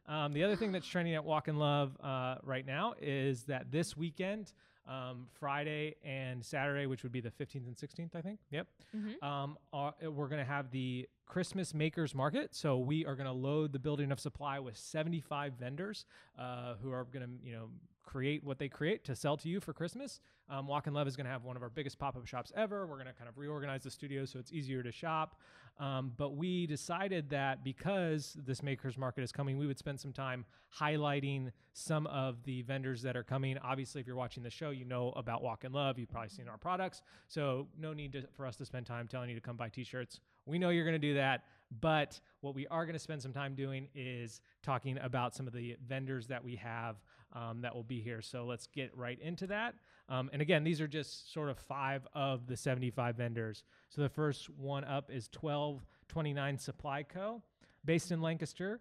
um, 0.06 0.32
the 0.32 0.44
other 0.44 0.56
thing 0.56 0.70
that's 0.72 0.86
trending 0.86 1.14
at 1.14 1.24
Walk 1.24 1.48
in 1.48 1.56
Love 1.56 1.96
uh, 2.00 2.36
right 2.42 2.64
now 2.66 2.94
is 3.00 3.44
that 3.44 3.70
this 3.70 3.96
weekend, 3.96 4.52
um, 4.86 5.28
Friday 5.32 5.94
and 6.04 6.44
Saturday, 6.44 6.86
which 6.86 7.02
would 7.04 7.12
be 7.12 7.20
the 7.20 7.30
15th 7.30 7.66
and 7.66 7.76
16th, 7.76 8.14
I 8.16 8.20
think. 8.20 8.40
Yep. 8.50 8.66
Mhm. 8.94 9.22
Um, 9.22 9.58
are, 9.72 9.94
uh, 10.04 10.10
we're 10.10 10.28
going 10.28 10.40
to 10.44 10.50
have 10.50 10.70
the 10.70 11.08
Christmas 11.24 11.72
Makers 11.72 12.14
Market. 12.14 12.54
So 12.54 12.78
we 12.78 13.06
are 13.06 13.14
going 13.14 13.26
to 13.28 13.32
load 13.32 13.72
the 13.72 13.78
building 13.78 14.12
of 14.12 14.20
supply 14.20 14.58
with 14.58 14.76
75 14.76 15.54
vendors 15.54 16.04
uh, 16.36 16.74
who 16.76 16.90
are 16.92 17.04
going 17.04 17.26
to, 17.38 17.46
you 17.46 17.52
know, 17.54 17.70
create 18.02 18.44
what 18.44 18.58
they 18.58 18.68
create 18.68 19.04
to 19.04 19.14
sell 19.14 19.36
to 19.36 19.48
you 19.48 19.60
for 19.60 19.72
Christmas. 19.72 20.20
Um, 20.48 20.66
Walk 20.66 20.86
in 20.86 20.92
Love 20.92 21.06
is 21.06 21.16
going 21.16 21.24
to 21.24 21.30
have 21.30 21.44
one 21.44 21.56
of 21.56 21.62
our 21.62 21.70
biggest 21.70 21.98
pop-up 21.98 22.26
shops 22.26 22.52
ever. 22.56 22.86
We're 22.86 22.96
going 22.96 23.06
to 23.06 23.12
kind 23.12 23.28
of 23.28 23.38
reorganize 23.38 23.82
the 23.82 23.90
studio 23.90 24.24
so 24.24 24.38
it's 24.38 24.52
easier 24.52 24.82
to 24.82 24.92
shop. 24.92 25.40
Um, 25.78 26.12
but 26.16 26.36
we 26.36 26.66
decided 26.66 27.30
that 27.30 27.64
because 27.64 28.36
this 28.44 28.62
makers 28.62 28.98
market 28.98 29.22
is 29.22 29.32
coming, 29.32 29.56
we 29.56 29.66
would 29.66 29.78
spend 29.78 29.98
some 29.98 30.12
time 30.12 30.44
highlighting 30.78 31.50
some 31.72 32.06
of 32.08 32.42
the 32.44 32.62
vendors 32.62 33.00
that 33.02 33.16
are 33.16 33.22
coming. 33.22 33.56
Obviously, 33.58 34.00
if 34.00 34.06
you're 34.06 34.16
watching 34.16 34.42
the 34.42 34.50
show, 34.50 34.70
you 34.70 34.84
know 34.84 35.12
about 35.16 35.42
Walk 35.42 35.64
in 35.64 35.72
Love. 35.72 35.98
You've 35.98 36.10
probably 36.10 36.28
seen 36.28 36.48
our 36.48 36.58
products. 36.58 37.02
So 37.28 37.68
no 37.78 37.94
need 37.94 38.12
to, 38.12 38.24
for 38.36 38.46
us 38.46 38.56
to 38.56 38.66
spend 38.66 38.84
time 38.84 39.08
telling 39.08 39.30
you 39.30 39.34
to 39.34 39.40
come 39.40 39.56
buy 39.56 39.70
t-shirts. 39.70 40.20
We 40.44 40.58
know 40.58 40.68
you're 40.68 40.84
going 40.84 41.00
to 41.00 41.06
do 41.08 41.14
that. 41.14 41.44
But 41.80 42.20
what 42.42 42.54
we 42.54 42.66
are 42.66 42.84
going 42.84 42.92
to 42.94 42.98
spend 42.98 43.22
some 43.22 43.32
time 43.32 43.54
doing 43.54 43.88
is 43.94 44.42
talking 44.62 44.98
about 44.98 45.34
some 45.34 45.46
of 45.46 45.54
the 45.54 45.76
vendors 45.88 46.26
that 46.26 46.44
we 46.44 46.56
have 46.56 46.96
um, 47.32 47.60
that 47.62 47.74
will 47.74 47.82
be 47.82 48.00
here. 48.00 48.20
So 48.22 48.44
let's 48.44 48.66
get 48.66 48.96
right 48.96 49.18
into 49.20 49.46
that. 49.48 49.74
Um, 50.08 50.30
and 50.32 50.42
again, 50.42 50.64
these 50.64 50.80
are 50.80 50.88
just 50.88 51.32
sort 51.32 51.48
of 51.48 51.58
five 51.58 52.06
of 52.14 52.46
the 52.46 52.56
75 52.56 53.16
vendors. 53.16 53.64
So 53.88 54.02
the 54.02 54.08
first 54.08 54.50
one 54.50 54.84
up 54.84 55.10
is 55.10 55.28
1229 55.40 56.58
Supply 56.58 57.02
Co., 57.02 57.42
based 57.84 58.10
in 58.12 58.20
Lancaster. 58.20 58.80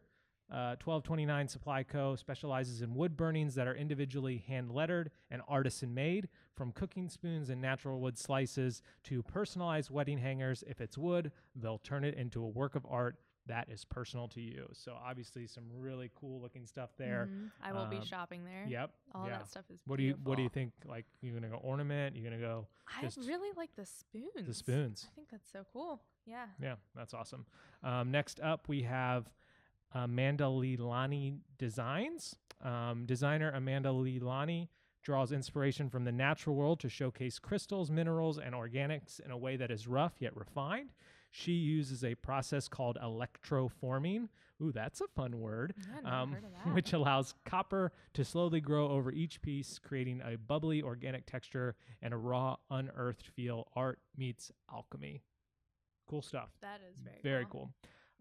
Uh, 0.52 0.76
1229 0.84 1.48
Supply 1.48 1.82
Co. 1.82 2.18
specializes 2.18 2.82
in 2.82 2.94
wood 2.94 3.16
burnings 3.16 3.56
that 3.56 3.68
are 3.68 3.76
individually 3.76 4.44
hand 4.46 4.70
lettered 4.70 5.10
and 5.30 5.42
artisan 5.48 5.94
made, 5.94 6.28
from 6.54 6.74
cooking 6.74 7.08
spoons 7.08 7.50
and 7.50 7.62
natural 7.62 8.02
wood 8.02 8.18
slices 8.18 8.82
to 9.06 9.24
personalized 9.24 9.90
wedding 9.90 10.18
hangers. 10.18 10.62
If 10.68 10.82
it's 10.82 10.98
wood, 10.98 11.32
they'll 11.56 11.78
turn 11.78 12.04
it 12.04 12.16
into 12.16 12.44
a 12.44 12.48
work 12.50 12.76
of 12.76 12.86
art 12.90 13.16
that 13.52 13.70
is 13.70 13.86
personal 13.86 14.28
to 14.30 14.42
you. 14.42 14.68
So 14.74 14.94
obviously, 14.94 15.46
some 15.48 15.64
really 15.78 16.10
cool 16.16 16.42
looking 16.42 16.66
stuff 16.66 16.90
there. 16.98 17.28
Mhm. 17.32 17.52
I 17.62 17.74
will 17.74 17.86
be 17.88 17.98
Um, 17.98 18.06
shopping 18.06 18.44
there. 18.46 18.66
Yep. 18.68 18.92
All 19.14 19.28
yeah. 19.28 19.38
that 19.38 19.48
stuff 19.48 19.70
is. 19.70 19.82
What 19.86 19.98
do 19.98 20.04
you 20.04 20.14
What 20.24 20.36
do 20.38 20.44
you 20.44 20.50
think? 20.50 20.74
Like, 20.86 21.06
you're 21.22 21.34
gonna 21.34 21.50
go 21.50 21.58
ornament? 21.58 22.16
You're 22.16 22.24
gonna 22.30 22.42
go 22.42 22.68
I 22.88 23.10
really 23.18 23.52
like 23.56 23.74
the 23.76 23.86
spoons. 23.86 24.46
the 24.48 24.54
spoons? 24.54 25.08
I 25.12 25.16
think 25.16 25.30
that's 25.30 25.50
so 25.52 25.66
cool. 25.72 26.02
Yeah. 26.26 26.48
Yeah, 26.60 26.76
that's 26.96 27.14
awesome. 27.14 27.46
Um, 27.84 28.12
next 28.12 28.40
up, 28.40 28.68
we 28.68 28.84
have 28.84 29.32
Amanda 29.94 30.46
Lilani 30.46 31.40
Designs. 31.58 32.36
Um, 32.62 33.06
designer 33.06 33.52
Amanda 33.52 33.90
Lilani 33.90 34.70
draws 35.02 35.32
inspiration 35.32 35.90
from 35.90 36.04
the 36.04 36.12
natural 36.12 36.56
world 36.56 36.80
to 36.80 36.88
showcase 36.90 37.40
crystals, 37.40 37.90
minerals, 37.90 38.38
and 38.38 38.54
organics 38.54 39.20
in 39.20 39.32
a 39.32 39.38
way 39.38 39.58
that 39.58 39.72
is 39.72 39.88
rough 39.88 40.22
yet 40.22 40.36
refined. 40.38 40.94
She 41.34 41.54
uses 41.54 42.04
a 42.04 42.14
process 42.16 42.68
called 42.68 42.98
electroforming. 43.02 44.28
Ooh, 44.62 44.72
that's 44.72 45.02
a 45.02 45.08
fun 45.08 45.40
word. 45.40 45.74
Yeah, 45.78 45.98
I've 46.12 46.30
never 46.30 46.46
Um, 46.66 46.74
which 46.74 46.94
allows 46.94 47.34
copper 47.46 47.92
to 48.14 48.24
slowly 48.24 48.60
grow 48.62 48.90
over 48.90 49.12
each 49.12 49.42
piece, 49.42 49.80
creating 49.80 50.22
a 50.24 50.38
bubbly 50.38 50.84
organic 50.84 51.26
texture 51.26 51.76
and 52.02 52.14
a 52.14 52.18
raw, 52.18 52.58
unearthed 52.70 53.28
feel. 53.28 53.68
Art 53.76 54.00
meets 54.18 54.52
alchemy. 54.72 55.24
Cool 56.08 56.22
stuff. 56.22 56.50
that 56.62 56.82
is 56.92 57.00
very 57.02 57.18
Very 57.24 57.46
cool. 57.50 57.72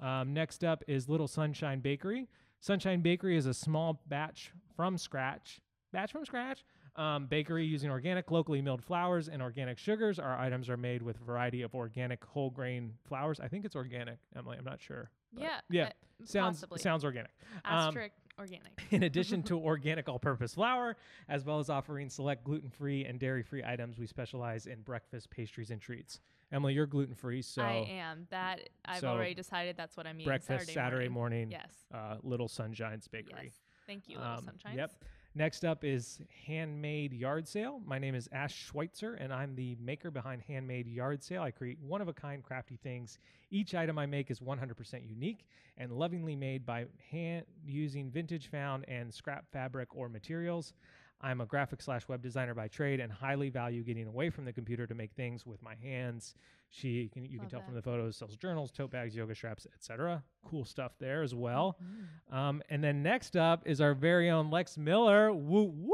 cool. 0.00 0.08
Um, 0.08 0.32
next 0.32 0.62
up 0.64 0.82
is 0.86 1.08
Little 1.08 1.28
Sunshine 1.28 1.80
Bakery. 1.80 2.28
Sunshine 2.60 3.00
Bakery 3.02 3.36
is 3.36 3.46
a 3.46 3.52
small 3.54 4.00
batch 4.06 4.52
from 4.76 4.96
scratch, 4.96 5.60
batch 5.92 6.12
from 6.12 6.24
scratch 6.24 6.64
um, 6.96 7.26
bakery 7.26 7.64
using 7.64 7.90
organic, 7.90 8.30
locally 8.30 8.60
milled 8.60 8.82
flours 8.82 9.28
and 9.28 9.40
organic 9.42 9.78
sugars. 9.78 10.18
Our 10.18 10.38
items 10.38 10.68
are 10.68 10.76
made 10.76 11.02
with 11.02 11.20
a 11.20 11.24
variety 11.24 11.62
of 11.62 11.74
organic 11.74 12.24
whole 12.24 12.50
grain 12.50 12.94
flours. 13.04 13.40
I 13.40 13.48
think 13.48 13.64
it's 13.64 13.76
organic, 13.76 14.18
Emily. 14.36 14.56
I'm 14.58 14.64
not 14.64 14.80
sure. 14.80 15.10
Yeah. 15.32 15.60
yeah. 15.70 15.84
uh, 15.84 16.26
Sounds 16.26 16.56
possibly. 16.58 16.80
sounds 16.80 17.04
organic. 17.04 17.30
Um, 17.64 17.88
Asterisk 17.88 18.14
organic. 18.38 18.82
in 18.90 19.04
addition 19.04 19.42
to 19.44 19.58
organic 19.58 20.08
all-purpose 20.08 20.54
flour, 20.54 20.96
as 21.28 21.44
well 21.44 21.58
as 21.60 21.70
offering 21.70 22.08
select 22.10 22.44
gluten-free 22.44 23.04
and 23.04 23.18
dairy-free 23.20 23.62
items, 23.64 23.98
we 23.98 24.06
specialize 24.06 24.66
in 24.66 24.80
breakfast 24.82 25.30
pastries 25.30 25.70
and 25.70 25.80
treats. 25.80 26.20
Emily, 26.52 26.74
you're 26.74 26.86
gluten-free, 26.86 27.42
so 27.42 27.62
I 27.62 27.86
am. 27.88 28.26
That 28.30 28.68
I've 28.84 29.00
so 29.00 29.08
already 29.08 29.34
decided 29.34 29.76
that's 29.76 29.96
what 29.96 30.06
I'm 30.06 30.16
eating. 30.16 30.26
breakfast 30.26 30.72
Saturday, 30.72 31.08
morning, 31.08 31.50
Yes. 31.52 31.70
uh, 31.94 32.16
Little 32.22 32.48
Sunshine's 32.48 33.06
Bakery. 33.06 33.44
Yes. 33.44 33.52
Thank 33.86 34.08
you, 34.08 34.18
Little 34.18 34.32
Um, 34.32 34.44
Sunshines. 34.44 34.76
Yep. 34.76 34.92
Next 35.40 35.64
up 35.64 35.84
is 35.84 36.20
Handmade 36.46 37.14
Yard 37.14 37.48
Sale. 37.48 37.80
My 37.86 37.98
name 37.98 38.14
is 38.14 38.28
Ash 38.30 38.54
Schweitzer, 38.54 39.14
and 39.14 39.32
I'm 39.32 39.54
the 39.54 39.74
maker 39.80 40.10
behind 40.10 40.42
Handmade 40.42 40.86
Yard 40.86 41.24
Sale. 41.24 41.40
I 41.40 41.50
create 41.50 41.78
one 41.80 42.02
of 42.02 42.08
a 42.08 42.12
kind 42.12 42.42
crafty 42.42 42.76
things. 42.76 43.18
Each 43.50 43.74
item 43.74 43.98
I 43.98 44.04
make 44.04 44.30
is 44.30 44.40
100% 44.40 45.08
unique 45.08 45.46
and 45.78 45.92
lovingly 45.92 46.36
made 46.36 46.66
by 46.66 46.84
hand 47.10 47.46
using 47.64 48.10
vintage 48.10 48.50
found 48.50 48.84
and 48.86 49.14
scrap 49.14 49.50
fabric 49.50 49.88
or 49.96 50.10
materials. 50.10 50.74
I'm 51.22 51.40
a 51.40 51.46
graphic 51.46 51.80
slash 51.80 52.06
web 52.06 52.20
designer 52.20 52.52
by 52.54 52.68
trade 52.68 53.00
and 53.00 53.10
highly 53.10 53.48
value 53.48 53.82
getting 53.82 54.08
away 54.08 54.28
from 54.28 54.44
the 54.44 54.52
computer 54.52 54.86
to 54.86 54.94
make 54.94 55.12
things 55.14 55.46
with 55.46 55.62
my 55.62 55.74
hands. 55.82 56.34
She 56.72 57.08
can 57.08 57.24
you 57.24 57.38
can 57.40 57.48
tell 57.48 57.60
that. 57.60 57.66
from 57.66 57.74
the 57.74 57.82
photos 57.82 58.16
sells 58.16 58.36
journals, 58.36 58.70
tote 58.70 58.90
bags, 58.92 59.14
yoga 59.16 59.34
straps, 59.34 59.66
etc. 59.74 60.22
Cool 60.44 60.64
stuff 60.64 60.92
there 61.00 61.22
as 61.22 61.34
well. 61.34 61.76
Mhm. 61.82 62.34
Um, 62.34 62.62
and 62.70 62.82
then 62.82 63.02
next 63.02 63.36
up 63.36 63.66
is 63.66 63.80
our 63.80 63.92
very 63.92 64.30
own 64.30 64.50
Lex 64.50 64.78
Miller. 64.78 65.32
Woo 65.34 65.64
woo! 65.64 65.92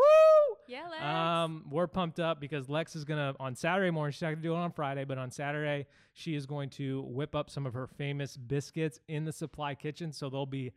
Yeah, 0.69 0.87
Lex. 0.89 1.03
Um, 1.03 1.65
we're 1.71 1.87
pumped 1.87 2.21
up 2.21 2.41
because 2.41 2.69
Lex 2.69 2.95
is 2.95 3.05
gonna 3.05 3.35
on 3.41 3.55
Saturday 3.55 3.91
morning. 3.91 4.13
She's 4.13 4.21
not 4.23 4.31
gonna 4.33 4.43
do 4.43 4.53
it 4.53 4.59
on 4.59 4.71
Friday, 4.71 5.05
but 5.05 5.17
on 5.17 5.31
Saturday 5.31 5.87
she 6.13 6.35
is 6.35 6.45
going 6.45 6.69
to 6.71 7.03
whip 7.03 7.35
up 7.35 7.49
some 7.49 7.65
of 7.67 7.73
her 7.73 7.87
famous 7.87 8.37
biscuits 8.37 9.01
in 9.09 9.25
the 9.25 9.33
supply 9.33 9.75
kitchen, 9.75 10.13
so 10.13 10.29
they'll 10.29 10.45
be 10.45 10.73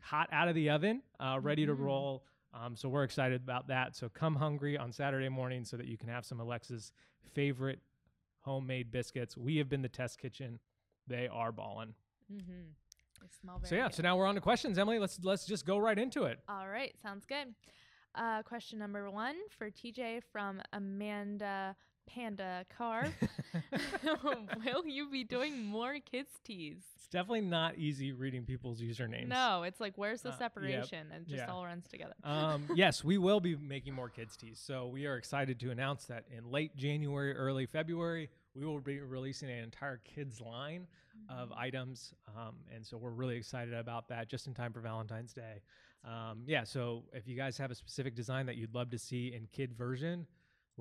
hot 0.00 0.28
out 0.32 0.48
of 0.48 0.54
the 0.54 0.70
oven, 0.70 1.02
uh, 1.18 1.38
ready 1.42 1.64
to 1.66 1.74
Mhm. 1.74 1.78
roll. 1.80 2.26
Um, 2.54 2.76
so 2.76 2.88
we're 2.88 3.04
excited 3.04 3.40
about 3.42 3.68
that. 3.68 3.96
So 3.96 4.08
come 4.08 4.36
hungry 4.36 4.76
on 4.76 4.92
Saturday 4.92 5.28
morning 5.30 5.64
so 5.64 5.76
that 5.78 5.86
you 5.86 5.96
can 5.96 6.08
have 6.10 6.24
some 6.24 6.38
of 6.38 6.46
Lex's 6.46 6.92
favorite 7.32 7.80
homemade 8.42 8.90
biscuits. 8.90 9.36
We 9.36 9.56
have 9.56 9.68
been 9.68 9.82
the 9.82 9.88
test 9.88 10.18
kitchen. 10.20 10.58
They 11.08 11.28
are 11.28 11.50
ballin'. 11.52 11.94
mm-hmm. 12.32 12.68
They 13.20 13.28
smell 13.40 13.58
very 13.58 13.68
So 13.68 13.74
yeah, 13.76 13.86
good. 13.88 13.94
so 13.94 14.02
now 14.02 14.16
we're 14.16 14.26
on 14.26 14.34
to 14.36 14.40
questions, 14.40 14.78
Emily. 14.78 14.98
Let's 14.98 15.18
let's 15.22 15.46
just 15.46 15.64
go 15.66 15.78
right 15.78 15.98
into 15.98 16.24
it. 16.24 16.38
All 16.48 16.68
right, 16.68 16.94
sounds 17.02 17.24
good. 17.26 17.54
Uh, 18.14 18.42
question 18.42 18.78
number 18.78 19.10
one 19.10 19.36
for 19.58 19.70
TJ 19.70 20.20
from 20.32 20.60
Amanda 20.72 21.74
Panda 22.06 22.64
car, 22.76 23.06
Will 24.64 24.86
you 24.86 25.08
be 25.10 25.24
doing 25.24 25.64
more 25.64 25.94
kids 26.00 26.30
teas? 26.44 26.78
It's 26.96 27.06
definitely 27.08 27.42
not 27.42 27.76
easy 27.76 28.12
reading 28.12 28.44
people's 28.44 28.80
usernames. 28.80 29.28
No, 29.28 29.62
it's 29.64 29.80
like 29.80 29.94
where's 29.96 30.22
the 30.22 30.28
Uh, 30.30 30.32
yep, 30.32 30.38
separation? 30.38 31.06
And 31.12 31.26
it 31.26 31.30
just 31.30 31.44
yeah. 31.46 31.52
all 31.52 31.64
runs 31.64 31.86
together. 31.88 32.14
um, 32.24 32.64
yes, 32.74 33.02
we 33.04 33.18
will 33.18 33.40
be 33.40 33.56
making 33.56 33.94
more 33.94 34.08
kids 34.08 34.36
teas. 34.36 34.58
So 34.64 34.86
we 34.88 35.06
are 35.06 35.16
excited 35.16 35.58
to 35.60 35.70
announce 35.70 36.06
that 36.06 36.24
in 36.36 36.50
late 36.50 36.76
January, 36.76 37.34
early 37.34 37.66
February, 37.66 38.30
we 38.54 38.64
will 38.64 38.80
be 38.80 39.00
releasing 39.00 39.50
an 39.50 39.58
entire 39.58 39.98
kids 40.04 40.40
line 40.40 40.86
of 41.28 41.50
Mhm. 41.50 41.56
items. 41.58 42.14
Um, 42.36 42.56
and 42.74 42.84
so 42.86 42.96
we're 42.96 43.10
really 43.10 43.36
excited 43.36 43.74
about 43.74 44.08
that 44.08 44.28
just 44.28 44.46
in 44.46 44.54
time 44.54 44.72
for 44.72 44.80
Valentine's 44.80 45.32
Day. 45.32 45.62
Um, 46.04 46.42
yeah, 46.46 46.64
so 46.64 47.04
if 47.12 47.28
you 47.28 47.36
guys 47.36 47.56
have 47.58 47.70
a 47.70 47.74
specific 47.74 48.14
design 48.16 48.46
that 48.46 48.56
you'd 48.56 48.74
love 48.74 48.90
to 48.90 48.98
see 48.98 49.32
in 49.32 49.46
kid 49.52 49.72
version, 49.72 50.26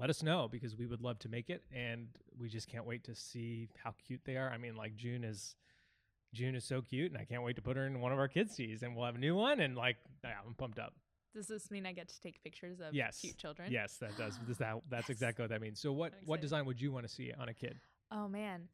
let 0.01 0.09
us 0.09 0.23
know 0.23 0.47
because 0.51 0.75
we 0.75 0.87
would 0.87 0.99
love 1.01 1.19
to 1.19 1.29
make 1.29 1.49
it 1.51 1.63
and 1.71 2.07
we 2.39 2.49
just 2.49 2.67
can't 2.67 2.85
wait 2.87 3.03
to 3.03 3.13
see 3.13 3.69
how 3.83 3.93
cute 4.07 4.21
they 4.25 4.35
are. 4.35 4.49
I 4.49 4.57
mean, 4.57 4.75
like 4.75 4.95
June 4.95 5.23
is 5.23 5.55
June 6.33 6.55
is 6.55 6.65
so 6.65 6.81
cute 6.81 7.11
and 7.11 7.21
I 7.21 7.25
can't 7.25 7.43
wait 7.43 7.55
to 7.57 7.61
put 7.61 7.77
her 7.77 7.85
in 7.85 8.01
one 8.01 8.11
of 8.11 8.17
our 8.17 8.27
kids 8.27 8.55
teas 8.55 8.81
and 8.81 8.95
we'll 8.95 9.05
have 9.05 9.15
a 9.15 9.19
new 9.19 9.35
one 9.35 9.59
and 9.59 9.75
like 9.75 9.97
yeah, 10.23 10.31
I'm 10.45 10.55
pumped 10.55 10.79
up. 10.79 10.95
Does 11.35 11.47
this 11.47 11.69
mean 11.69 11.85
I 11.85 11.93
get 11.93 12.09
to 12.09 12.19
take 12.19 12.43
pictures 12.43 12.79
of 12.79 12.93
Yes. 12.93 13.19
cute 13.21 13.37
children? 13.37 13.71
Yes, 13.71 13.97
that 13.97 14.17
does. 14.17 14.37
This, 14.45 14.57
that, 14.57 14.81
that's 14.89 15.09
Yes. 15.09 15.17
exactly 15.17 15.43
what 15.43 15.51
that 15.51 15.61
means. 15.61 15.79
So, 15.79 15.91
what 15.93 16.13
what 16.25 16.41
design 16.41 16.65
would 16.65 16.81
you 16.81 16.91
want 16.91 17.07
to 17.07 17.13
see 17.13 17.31
on 17.39 17.47
a 17.47 17.53
kid? 17.53 17.77
Oh 18.11 18.27
man. 18.27 18.69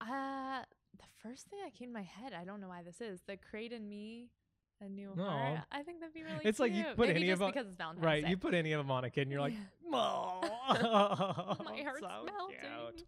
Uh 0.00 0.62
the 0.96 1.28
first 1.28 1.46
thing 1.48 1.58
that 1.64 1.74
came 1.74 1.88
to 1.88 1.92
my 1.94 2.02
head, 2.02 2.32
I 2.32 2.44
don't 2.44 2.60
know 2.60 2.68
why 2.68 2.82
this 2.82 3.00
is, 3.00 3.20
the 3.26 3.36
crate 3.36 3.72
and 3.72 3.88
me 3.88 4.30
a 4.80 4.88
new 4.88 5.12
Aw. 5.18 5.24
heart. 5.30 5.60
I 5.72 5.82
think 5.82 6.00
that'd 6.00 6.14
be 6.14 6.22
really 6.22 6.40
It's 6.44 6.58
like 6.58 6.72
you 6.72 6.84
cute. 6.84 6.96
put 6.96 7.08
Maybe 7.08 7.20
any 7.22 7.30
of 7.30 7.40
a- 7.40 7.46
because 7.46 7.66
it's 7.66 7.76
Valentine's 7.76 8.04
right, 8.04 8.24
Day. 8.24 8.30
you 8.30 8.36
put 8.36 8.54
any 8.54 8.72
of 8.72 8.78
them 8.78 8.90
on 8.90 9.04
a 9.04 9.10
kid, 9.10 9.22
and 9.22 9.30
you're 9.30 9.40
like, 9.40 9.54
oh, 9.92 10.40
My 11.64 11.82
heart's 11.82 12.00
so 12.00 12.26
melting. 12.26 12.56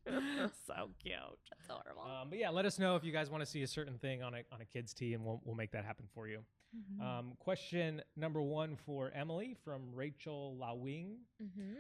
cute. 0.07 0.51
so 0.67 0.91
cute. 1.03 1.15
That's 1.51 1.69
horrible. 1.69 2.03
Um, 2.03 2.31
but 2.31 2.39
yeah, 2.39 2.51
let 2.51 2.65
us 2.65 2.79
know 2.79 2.97
if 2.97 3.05
you 3.05 3.13
guys 3.13 3.31
want 3.31 3.43
to 3.43 3.47
see 3.47 3.63
a 3.63 3.67
certain 3.67 3.99
thing 3.99 4.23
on 4.23 4.35
a 4.35 4.39
on 4.53 4.61
a 4.61 4.65
kid's 4.65 4.95
tee, 4.95 5.15
and 5.15 5.25
we'll 5.25 5.41
we'll 5.45 5.57
make 5.57 5.73
that 5.73 5.85
happen 5.85 6.07
for 6.15 6.27
you. 6.29 6.41
Mhm. 6.77 7.03
Um, 7.03 7.33
question 7.39 8.03
number 8.17 8.43
one 8.43 8.77
for 8.77 9.11
Emily 9.15 9.55
from 9.65 9.95
Rachel 9.95 10.57
Lawing. 10.57 11.19
Mhm. 11.43 11.75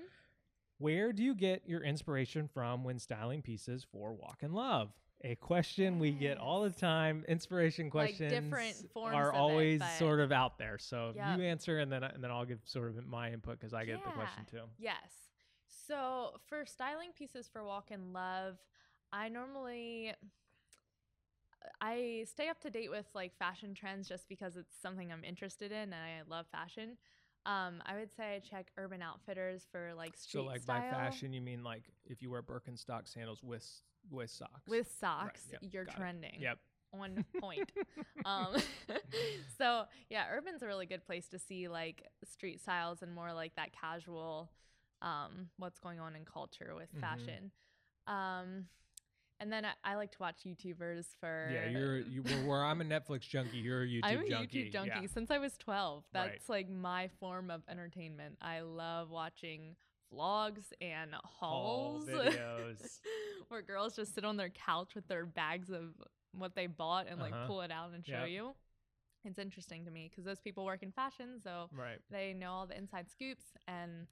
Where 0.79 1.13
do 1.13 1.23
you 1.23 1.35
get 1.35 1.69
your 1.69 1.83
inspiration 1.83 2.47
from 2.49 2.85
when 2.85 2.99
styling 2.99 3.43
pieces 3.43 3.85
for 3.91 4.15
Walk 4.15 4.43
in 4.43 4.53
Love? 4.53 4.93
A 5.25 5.35
question 5.35 5.99
we 5.99 6.13
get 6.13 6.39
all 6.39 6.63
the 6.63 6.71
time. 6.71 7.25
Inspiration 7.27 7.87
Like 7.87 8.17
questions 8.17 8.31
different 8.31 8.93
forms 8.93 9.17
are 9.17 9.31
of 9.31 9.35
it, 9.35 9.39
always 9.39 9.83
sort 9.99 10.21
of 10.21 10.31
out 10.31 10.59
there. 10.59 10.79
So 10.79 11.13
Yep. 11.17 11.39
you 11.39 11.45
answer, 11.45 11.79
and 11.81 11.91
then 11.91 12.05
and 12.05 12.23
then 12.23 12.31
I'll 12.31 12.45
give 12.45 12.61
sort 12.65 12.89
of 12.97 13.05
my 13.07 13.33
input 13.33 13.59
because 13.59 13.75
I 13.75 13.85
get 13.85 14.05
the 14.05 14.13
question 14.13 14.45
too. 14.49 14.63
Yes. 14.79 15.31
So 15.67 16.35
for 16.47 16.65
styling 16.65 17.11
pieces 17.17 17.49
for 17.49 17.65
Walk 17.65 17.91
in 17.91 18.13
Love, 18.13 18.59
I 19.13 19.29
normally 19.29 20.15
I 21.81 22.25
stay 22.31 22.49
up 22.49 22.61
to 22.61 22.71
date 22.71 22.91
with 22.91 23.07
like 23.15 23.37
fashion 23.37 23.75
trends 23.75 24.09
just 24.09 24.29
because 24.29 24.57
it's 24.57 24.75
something 24.81 25.13
I'm 25.13 25.25
interested 25.25 25.73
in 25.73 25.93
and 25.93 25.95
I 25.95 26.23
love 26.29 26.47
fashion. 26.53 26.97
Um, 27.47 27.83
I 27.87 27.97
would 27.97 28.15
say 28.15 28.37
I 28.37 28.39
check 28.41 28.71
Urban 28.77 29.01
Outfitters 29.03 29.67
for 29.71 29.93
like 29.97 30.17
street 30.17 30.43
So 30.43 30.47
like 30.47 30.63
style. 30.63 30.83
by 30.83 30.91
fashion, 30.91 31.33
you 31.33 31.41
mean 31.41 31.65
like 31.65 31.85
if 32.05 32.21
you 32.23 32.31
wear 32.31 32.43
Birkenstock 32.43 33.09
sandals 33.09 33.43
with 33.43 33.65
with 34.11 34.31
socks. 34.31 34.63
with 34.69 34.91
socks, 35.01 35.43
yep, 35.51 35.61
you're 35.73 35.85
got 35.85 35.95
it. 35.95 35.99
trending. 35.99 36.37
Yep. 36.41 36.59
on 36.95 37.25
point. 37.41 37.71
um, 38.25 38.57
so 39.59 39.85
yeah, 40.09 40.25
Urban's 40.33 40.63
a 40.63 40.67
really 40.67 40.87
good 40.87 41.05
place 41.05 41.29
to 41.29 41.39
see 41.39 41.69
like 41.69 42.03
street 42.25 42.61
styles 42.61 43.03
and 43.03 43.15
more 43.15 43.33
like 43.33 43.55
that 43.57 43.73
casual, 43.73 44.51
um, 45.03 45.49
what's 45.59 45.79
going 45.81 46.01
on 46.01 46.17
in 46.17 46.25
culture 46.25 46.73
with 46.75 46.93
Mhm. 46.95 47.01
fashion. 47.01 47.51
Um, 48.07 48.67
and 49.41 49.53
then 49.53 49.65
I, 49.65 49.73
I 49.85 49.95
like 49.97 50.11
to 50.13 50.19
watch 50.19 50.39
YouTubers 50.47 51.07
for. 51.21 51.51
Yeah, 51.53 51.69
you're 51.69 51.99
you 51.99 52.23
where, 52.47 52.65
I'm 52.65 52.81
a 52.81 52.85
Netflix 52.85 53.21
junkie, 53.29 53.59
you're 53.59 53.83
a 53.83 53.87
YouTube 53.87 54.01
I'm 54.05 54.21
a 54.25 54.29
junkie. 54.29 54.65
YouTube 54.65 54.73
junkie 54.73 54.91
Yeah. 55.03 55.07
since 55.13 55.31
I 55.31 55.39
was 55.39 55.57
12. 55.59 56.05
Right. 56.15 56.33
That's 56.33 56.49
like 56.49 56.69
my 56.71 57.09
form 57.21 57.51
of 57.51 57.63
entertainment. 57.69 58.39
I 58.41 58.61
love 58.61 59.11
watching 59.11 59.77
vlogs 60.13 60.65
and 60.81 61.13
Haul 61.25 62.01
hauls 62.01 62.09
videos. 62.09 62.99
where 63.49 63.63
girls 63.63 63.97
just 63.97 64.15
sit 64.15 64.25
on 64.25 64.37
their 64.37 64.51
couch 64.51 64.95
with 64.95 65.07
their 65.09 65.27
bags 65.27 65.71
of 65.71 65.95
what 66.33 66.55
they 66.55 66.67
bought 66.67 67.07
and 67.09 67.21
like 67.21 67.33
Uh-huh. 67.33 67.47
pull 67.47 67.61
it 67.63 67.71
out 67.71 67.93
and 67.93 68.05
show 68.05 68.21
Yep. 68.25 68.29
you. 68.31 68.55
It's 69.25 69.39
interesting 69.39 69.85
to 69.85 69.91
me 69.91 70.09
because 70.11 70.25
those 70.25 70.41
people 70.41 70.65
work 70.65 70.83
in 70.83 70.93
fashion, 70.93 71.41
so 71.43 71.69
right. 71.73 71.99
they 72.11 72.33
know 72.35 72.53
all 72.53 72.67
the 72.67 72.77
inside 72.79 73.11
scoops. 73.11 73.45
And 73.67 74.07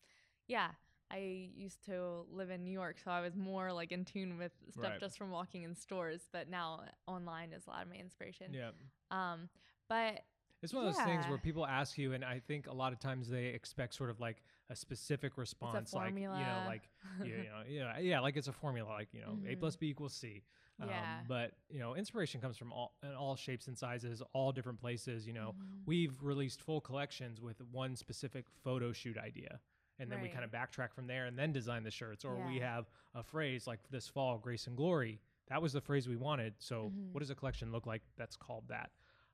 yeah, 0.49 0.71
I 1.11 1.51
used 1.55 1.85
to 1.87 2.27
live 2.31 2.51
in 2.51 2.65
New 2.65 2.73
York, 2.73 2.97
so 3.03 3.11
I 3.13 3.21
was 3.21 3.37
more 3.37 3.73
like 3.73 3.93
in 3.93 4.05
tune 4.05 4.37
with 4.39 4.53
stuff 4.73 4.85
Right. 4.93 5.01
just 5.01 5.17
from 5.17 5.31
walking 5.31 5.63
in 5.63 5.75
stores. 5.77 6.29
But 6.33 6.49
now 6.51 6.81
online 7.07 7.53
is 7.53 7.67
a 7.67 7.71
lot 7.71 7.83
of 7.83 7.89
my 7.89 7.97
inspiration. 7.97 8.53
Yeah. 8.53 8.71
Um, 9.13 9.49
but 9.89 10.25
It's 10.63 10.73
one 10.75 10.85
of 10.87 10.95
those 10.95 11.05
things 11.05 11.27
where 11.29 11.39
people 11.39 11.65
ask 11.65 11.97
you, 11.97 12.13
and 12.13 12.25
I 12.25 12.41
think 12.41 12.67
a 12.67 12.75
lot 12.75 12.93
of 12.93 12.99
times 12.99 13.29
they 13.29 13.47
expect 13.47 13.95
sort 13.95 14.11
of 14.11 14.19
like 14.19 14.43
a 14.69 14.77
specific 14.77 15.37
response, 15.39 15.93
like 15.93 16.15
you 16.15 16.21
know, 16.29 16.63
like 16.67 16.89
you, 17.25 17.37
know, 17.45 17.63
yeah, 17.69 17.99
yeah, 17.99 18.21
like 18.21 18.37
it's 18.37 18.49
a 18.49 18.53
formula, 18.53 18.89
like 18.91 19.09
you 19.13 19.21
know, 19.21 19.39
A 19.47 19.55
Mhm. 19.55 19.61
plus 19.61 19.77
B 19.77 19.89
equals 19.89 20.13
C. 20.15 20.43
Um, 20.81 20.89
Yeah. 20.89 21.23
but 21.29 21.53
you 21.71 21.79
know, 21.79 21.95
inspiration 21.95 22.41
comes 22.41 22.57
from 22.59 22.73
all 22.73 22.95
in 23.03 23.13
all 23.15 23.37
shapes 23.37 23.69
and 23.69 23.79
sizes, 23.79 24.23
all 24.33 24.53
different 24.53 24.79
places. 24.81 25.27
You 25.27 25.33
know, 25.35 25.55
Mhm. 25.59 25.87
we've 25.87 26.23
released 26.23 26.61
full 26.61 26.81
collections 26.81 27.41
with 27.41 27.61
one 27.63 27.97
specific 27.97 28.47
photo 28.63 28.93
shoot 28.93 29.17
idea. 29.17 29.61
And 29.99 30.13
then 30.13 30.21
we 30.21 30.29
kind 30.29 30.45
of 30.45 30.51
backtrack 30.51 30.93
from 30.93 31.07
there 31.07 31.25
and 31.25 31.39
then 31.39 31.53
design 31.53 31.83
the 31.83 31.91
shirts. 31.91 32.23
Or 32.23 32.37
we 32.47 32.59
have 32.59 32.91
a 33.15 33.23
phrase 33.23 33.67
like 33.67 33.89
this 33.89 34.07
fall, 34.07 34.37
grace 34.37 34.67
and 34.67 34.77
glory. 34.77 35.23
That 35.47 35.63
was 35.63 35.73
the 35.73 35.81
phrase 35.81 36.07
we 36.07 36.17
wanted. 36.17 36.61
So 36.61 36.91
Mhm. 36.91 37.13
what 37.13 37.21
does 37.21 37.31
a 37.31 37.35
collection 37.35 37.73
look 37.73 37.87
like 37.87 38.03
that's 38.17 38.37
called 38.37 38.69
that? 38.69 38.91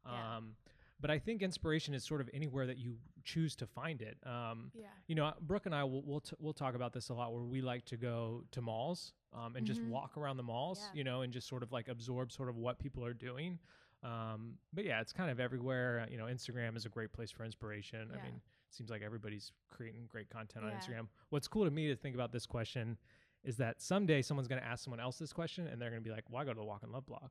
Yeah. 0.07 0.37
Um, 0.37 0.57
but 1.03 1.11
I 1.11 1.19
think 1.19 1.43
inspiration 1.43 1.93
is 1.93 2.03
sort 2.05 2.21
of 2.23 2.31
anywhere 2.33 2.67
that 2.67 2.79
you 2.79 2.97
choose 3.25 3.55
to 3.57 3.67
find 3.67 4.01
it. 4.01 4.17
Um, 4.25 4.71
yeah. 4.75 4.87
you 5.09 5.15
know, 5.15 5.33
Brooke 5.43 5.67
and 5.67 5.75
I 5.75 5.85
will 5.85 6.03
we'll, 6.03 6.21
t- 6.21 6.37
we'll 6.41 6.55
talk 6.55 6.75
about 6.75 6.93
this 6.95 7.11
a 7.11 7.15
lot. 7.15 7.33
Where 7.35 7.43
we 7.43 7.61
like 7.61 7.85
to 7.87 7.97
go 7.99 8.45
to 8.53 8.63
malls 8.63 9.13
um, 9.35 9.57
and 9.57 9.67
just 9.67 9.81
Mhm. 9.83 9.89
walk 9.89 10.17
around 10.17 10.39
the 10.39 10.43
malls, 10.43 10.81
Yeah. 10.81 10.99
you 10.99 11.05
know, 11.05 11.21
and 11.23 11.33
just 11.33 11.47
sort 11.49 11.63
of 11.63 11.71
like 11.73 11.89
absorb 11.89 12.33
sort 12.33 12.49
of 12.49 12.57
what 12.57 12.79
people 12.79 13.05
are 13.05 13.15
doing. 13.15 13.59
Um, 14.03 14.59
but 14.73 14.85
yeah, 14.85 15.01
it's 15.01 15.13
kind 15.13 15.31
of 15.31 15.39
everywhere. 15.41 16.07
You 16.11 16.19
know, 16.19 16.25
Instagram 16.25 16.77
is 16.77 16.87
a 16.87 16.89
great 16.89 17.13
place 17.13 17.31
for 17.31 17.45
inspiration. 17.45 18.09
Yeah. 18.11 18.19
I 18.19 18.23
mean, 18.25 18.35
it 18.37 18.75
seems 18.75 18.91
like 18.91 19.03
everybody's 19.03 19.53
creating 19.69 20.07
great 20.07 20.29
content 20.31 20.65
on 20.65 20.71
Yeah. 20.73 20.79
Instagram. 20.79 21.09
What's 21.31 21.47
cool 21.49 21.65
to 21.65 21.71
me 21.71 21.89
to 21.89 21.97
think 21.97 22.15
about 22.15 22.33
this 22.33 22.47
question 22.47 22.97
is 23.45 23.57
that 23.59 23.81
someday 23.83 24.23
someone's 24.23 24.49
going 24.49 24.61
to 24.61 24.67
ask 24.67 24.85
someone 24.85 25.01
else 25.01 25.19
this 25.19 25.33
question, 25.33 25.67
and 25.67 25.81
they're 25.81 25.91
going 25.91 26.01
to 26.03 26.09
be 26.09 26.15
like, 26.15 26.29
"Well, 26.31 26.41
I 26.41 26.45
go 26.45 26.53
to 26.53 26.59
the 26.61 26.65
Walk 26.65 26.83
in 26.85 26.93
Love 26.93 27.07
blog." 27.07 27.31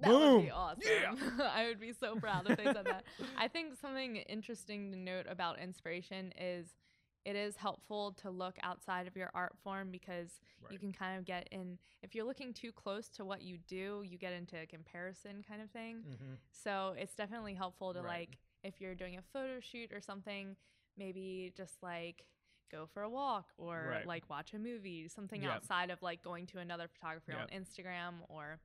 That 0.00 0.10
would 0.12 0.42
be 0.44 0.50
awesome. 0.50 0.82
Yeah. 0.84 1.14
I 1.52 1.66
would 1.68 1.80
be 1.80 1.92
so 1.92 2.16
proud 2.16 2.48
if 2.50 2.56
they 2.56 2.64
said 2.64 2.86
that. 2.86 3.04
I 3.38 3.48
think 3.48 3.74
something 3.80 4.16
interesting 4.16 4.90
to 4.92 4.98
note 4.98 5.26
about 5.28 5.58
inspiration 5.58 6.32
is 6.38 6.66
it 7.24 7.36
is 7.36 7.54
helpful 7.56 8.12
to 8.22 8.30
look 8.30 8.56
outside 8.64 9.06
of 9.06 9.14
your 9.16 9.30
art 9.32 9.52
form 9.62 9.90
because 9.92 10.40
you 10.70 10.78
can 10.78 10.92
kind 10.92 11.18
of 11.18 11.24
get 11.24 11.48
in 11.52 11.78
if 12.02 12.16
you're 12.16 12.24
looking 12.24 12.52
too 12.52 12.72
close 12.72 13.08
to 13.10 13.24
what 13.24 13.42
you 13.42 13.58
do, 13.68 14.02
you 14.04 14.18
get 14.18 14.32
into 14.32 14.56
a 14.60 14.66
comparison 14.66 15.44
kind 15.48 15.62
of 15.62 15.70
thing. 15.70 15.98
Mm-hmm. 15.98 16.32
So 16.50 16.94
it's 16.98 17.14
definitely 17.14 17.54
helpful 17.54 17.92
to 17.94 18.00
Right. 18.02 18.28
like 18.28 18.38
if 18.64 18.80
you're 18.80 18.96
doing 18.96 19.18
a 19.18 19.22
photo 19.32 19.60
shoot 19.60 19.92
or 19.92 20.00
something, 20.00 20.56
maybe 20.98 21.52
just 21.56 21.80
like 21.82 22.24
go 22.72 22.86
for 22.92 23.02
a 23.02 23.08
walk 23.08 23.50
or 23.56 23.88
Right. 23.90 24.06
like 24.06 24.28
watch 24.28 24.52
a 24.54 24.58
movie, 24.58 25.06
something 25.06 25.42
Yep. 25.42 25.52
outside 25.52 25.90
of 25.90 26.02
like 26.02 26.22
going 26.24 26.46
to 26.46 26.58
another 26.58 26.88
photographer 26.88 27.32
Yep. 27.32 27.40
on 27.52 27.60
Instagram 27.60 28.14
or 28.28 28.58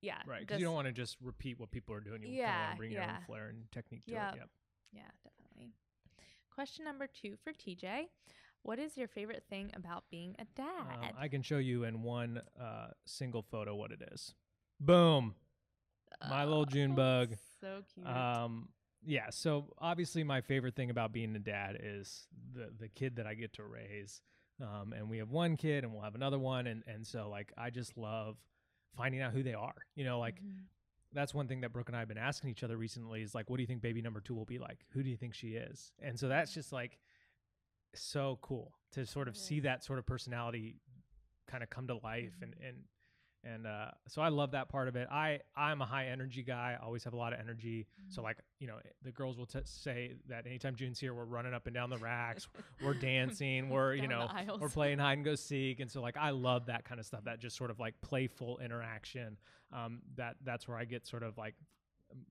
yeah, 0.00 0.18
Right, 0.26 0.40
because 0.40 0.58
you 0.60 0.66
don't 0.66 0.74
want 0.74 0.86
to 0.86 0.92
just 0.92 1.16
repeat 1.22 1.58
what 1.60 1.70
people 1.70 1.94
are 1.94 2.00
doing. 2.00 2.22
You 2.22 2.28
of 2.28 2.34
want 2.34 2.38
Yeah, 2.58 2.70
to 2.72 2.76
bring 2.76 2.90
your 2.92 3.02
own 3.02 3.08
yeah. 3.08 3.24
flair 3.26 3.48
and 3.48 3.70
technique 3.72 4.04
to 4.06 4.12
Yep. 4.12 4.34
it. 4.34 4.38
Yep. 4.38 4.50
Yeah, 4.92 5.10
definitely. 5.24 5.72
Question 6.54 6.84
number 6.84 7.06
two 7.06 7.36
for 7.44 7.52
TJ. 7.52 8.08
What 8.62 8.78
is 8.78 8.96
your 8.98 9.08
favorite 9.08 9.44
thing 9.48 9.70
about 9.74 10.04
being 10.10 10.34
a 10.38 10.44
dad? 10.56 10.98
Um, 11.02 11.10
I 11.18 11.28
can 11.28 11.42
show 11.42 11.58
you 11.58 11.84
in 11.84 12.02
one 12.02 12.42
uh, 12.60 12.88
single 13.06 13.42
photo 13.42 13.74
what 13.74 13.90
it 13.92 14.02
is. 14.12 14.34
Boom. 14.78 15.34
my 16.28 16.44
little 16.44 16.66
June 16.66 16.94
bug. 16.94 17.34
So 17.60 17.82
cute. 17.94 18.06
Um, 18.06 18.68
yeah. 19.04 19.30
So 19.30 19.72
obviously, 19.78 20.24
my 20.24 20.40
favorite 20.40 20.74
thing 20.74 20.90
about 20.90 21.12
being 21.12 21.34
a 21.36 21.38
dad 21.38 21.78
is 21.82 22.26
the 22.52 22.70
the 22.78 22.88
kid 22.88 23.16
that 23.16 23.26
I 23.26 23.34
get 23.34 23.52
to 23.54 23.64
raise. 23.64 24.20
Um, 24.60 24.92
and 24.92 25.08
we 25.08 25.18
have 25.18 25.30
one 25.30 25.56
kid, 25.56 25.84
and 25.84 25.92
we'll 25.92 26.02
have 26.02 26.14
another 26.14 26.38
one, 26.38 26.66
and 26.66 26.82
and 26.86 27.06
so 27.06 27.30
like 27.30 27.52
I 27.56 27.70
just 27.70 27.96
love 27.96 28.36
finding 28.96 29.20
out 29.20 29.32
who 29.32 29.42
they 29.42 29.54
are. 29.54 29.74
You 29.94 30.04
know, 30.04 30.18
like 30.18 30.40
Mhm. 30.42 30.64
that's 31.12 31.34
one 31.34 31.48
thing 31.48 31.60
that 31.62 31.72
Brooke 31.72 31.88
and 31.88 31.96
I 31.96 32.00
have 32.00 32.08
been 32.08 32.18
asking 32.18 32.50
each 32.50 32.62
other 32.62 32.76
recently 32.76 33.22
is 33.22 33.34
like, 33.34 33.48
what 33.50 33.56
do 33.56 33.62
you 33.62 33.66
think 33.66 33.82
baby 33.82 34.02
number 34.02 34.20
two 34.20 34.34
will 34.34 34.44
be 34.44 34.58
like? 34.58 34.84
Who 34.90 35.02
do 35.02 35.10
you 35.10 35.16
think 35.16 35.34
she 35.34 35.54
is? 35.56 35.92
And 35.98 36.18
so 36.18 36.28
that's 36.28 36.52
just 36.52 36.72
like 36.72 36.98
so 37.94 38.38
cool 38.42 38.74
to 38.92 39.04
sort 39.06 39.26
of 39.28 39.36
see 39.36 39.60
that 39.60 39.82
sort 39.82 39.98
of 39.98 40.06
personality 40.06 40.76
kind 41.46 41.62
of 41.62 41.70
come 41.70 41.86
to 41.88 41.96
life 41.96 42.40
and 42.42 42.54
Mhm. 42.56 42.68
and 42.68 42.88
and 43.42 43.66
uh, 43.66 43.90
so 44.08 44.20
I 44.20 44.28
love 44.28 44.50
that 44.50 44.68
part 44.68 44.86
of 44.88 44.96
it. 44.96 45.08
I 45.10 45.40
I'm 45.56 45.80
a 45.80 45.86
high 45.86 46.06
energy 46.08 46.42
guy. 46.42 46.76
I 46.78 46.84
always 46.84 47.04
have 47.04 47.12
a 47.14 47.16
lot 47.16 47.32
of 47.32 47.40
energy. 47.40 47.86
So 48.08 48.20
Mhm. 48.20 48.24
like 48.24 48.38
you 48.58 48.66
know 48.66 48.78
the 49.02 49.12
girls 49.12 49.38
will 49.38 49.46
t- 49.46 49.60
say 49.64 50.14
that 50.28 50.46
anytime 50.46 50.76
June's 50.76 51.00
here, 51.00 51.14
we're 51.14 51.24
running 51.24 51.54
up 51.54 51.66
and 51.66 51.74
down 51.74 51.88
the 51.90 51.96
racks, 51.98 52.48
we're 52.84 52.94
dancing, 52.94 53.68
we're 53.70 53.94
you 53.94 54.08
know 54.08 54.28
we're 54.60 54.68
playing 54.68 54.98
hide 54.98 55.14
and 55.14 55.24
go 55.24 55.34
seek, 55.34 55.80
and 55.80 55.90
so 55.90 56.02
like 56.02 56.16
I 56.16 56.30
love 56.30 56.66
that 56.66 56.84
kind 56.84 57.00
of 57.00 57.06
stuff. 57.06 57.24
That 57.24 57.38
just 57.40 57.56
sort 57.56 57.70
of 57.70 57.78
like 57.80 58.00
playful 58.02 58.58
interaction. 58.58 59.36
Um, 59.72 60.02
that 60.16 60.36
that's 60.44 60.68
where 60.68 60.76
I 60.76 60.84
get 60.84 61.06
sort 61.06 61.22
of 61.22 61.38
like 61.38 61.54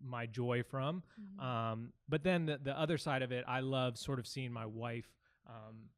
my 0.01 0.25
joy 0.25 0.61
from. 0.61 1.01
Mhm. 1.19 1.41
Um, 1.43 1.93
but 2.09 2.21
then 2.21 2.45
the, 2.45 2.57
the 2.61 2.77
other 2.77 2.97
side 2.97 3.21
of 3.21 3.31
it, 3.31 3.45
I 3.47 3.61
love 3.61 3.97
sort 3.97 4.19
of 4.19 4.27
seeing 4.27 4.51
my 4.51 4.65
wife 4.65 5.07
um, 5.47 5.89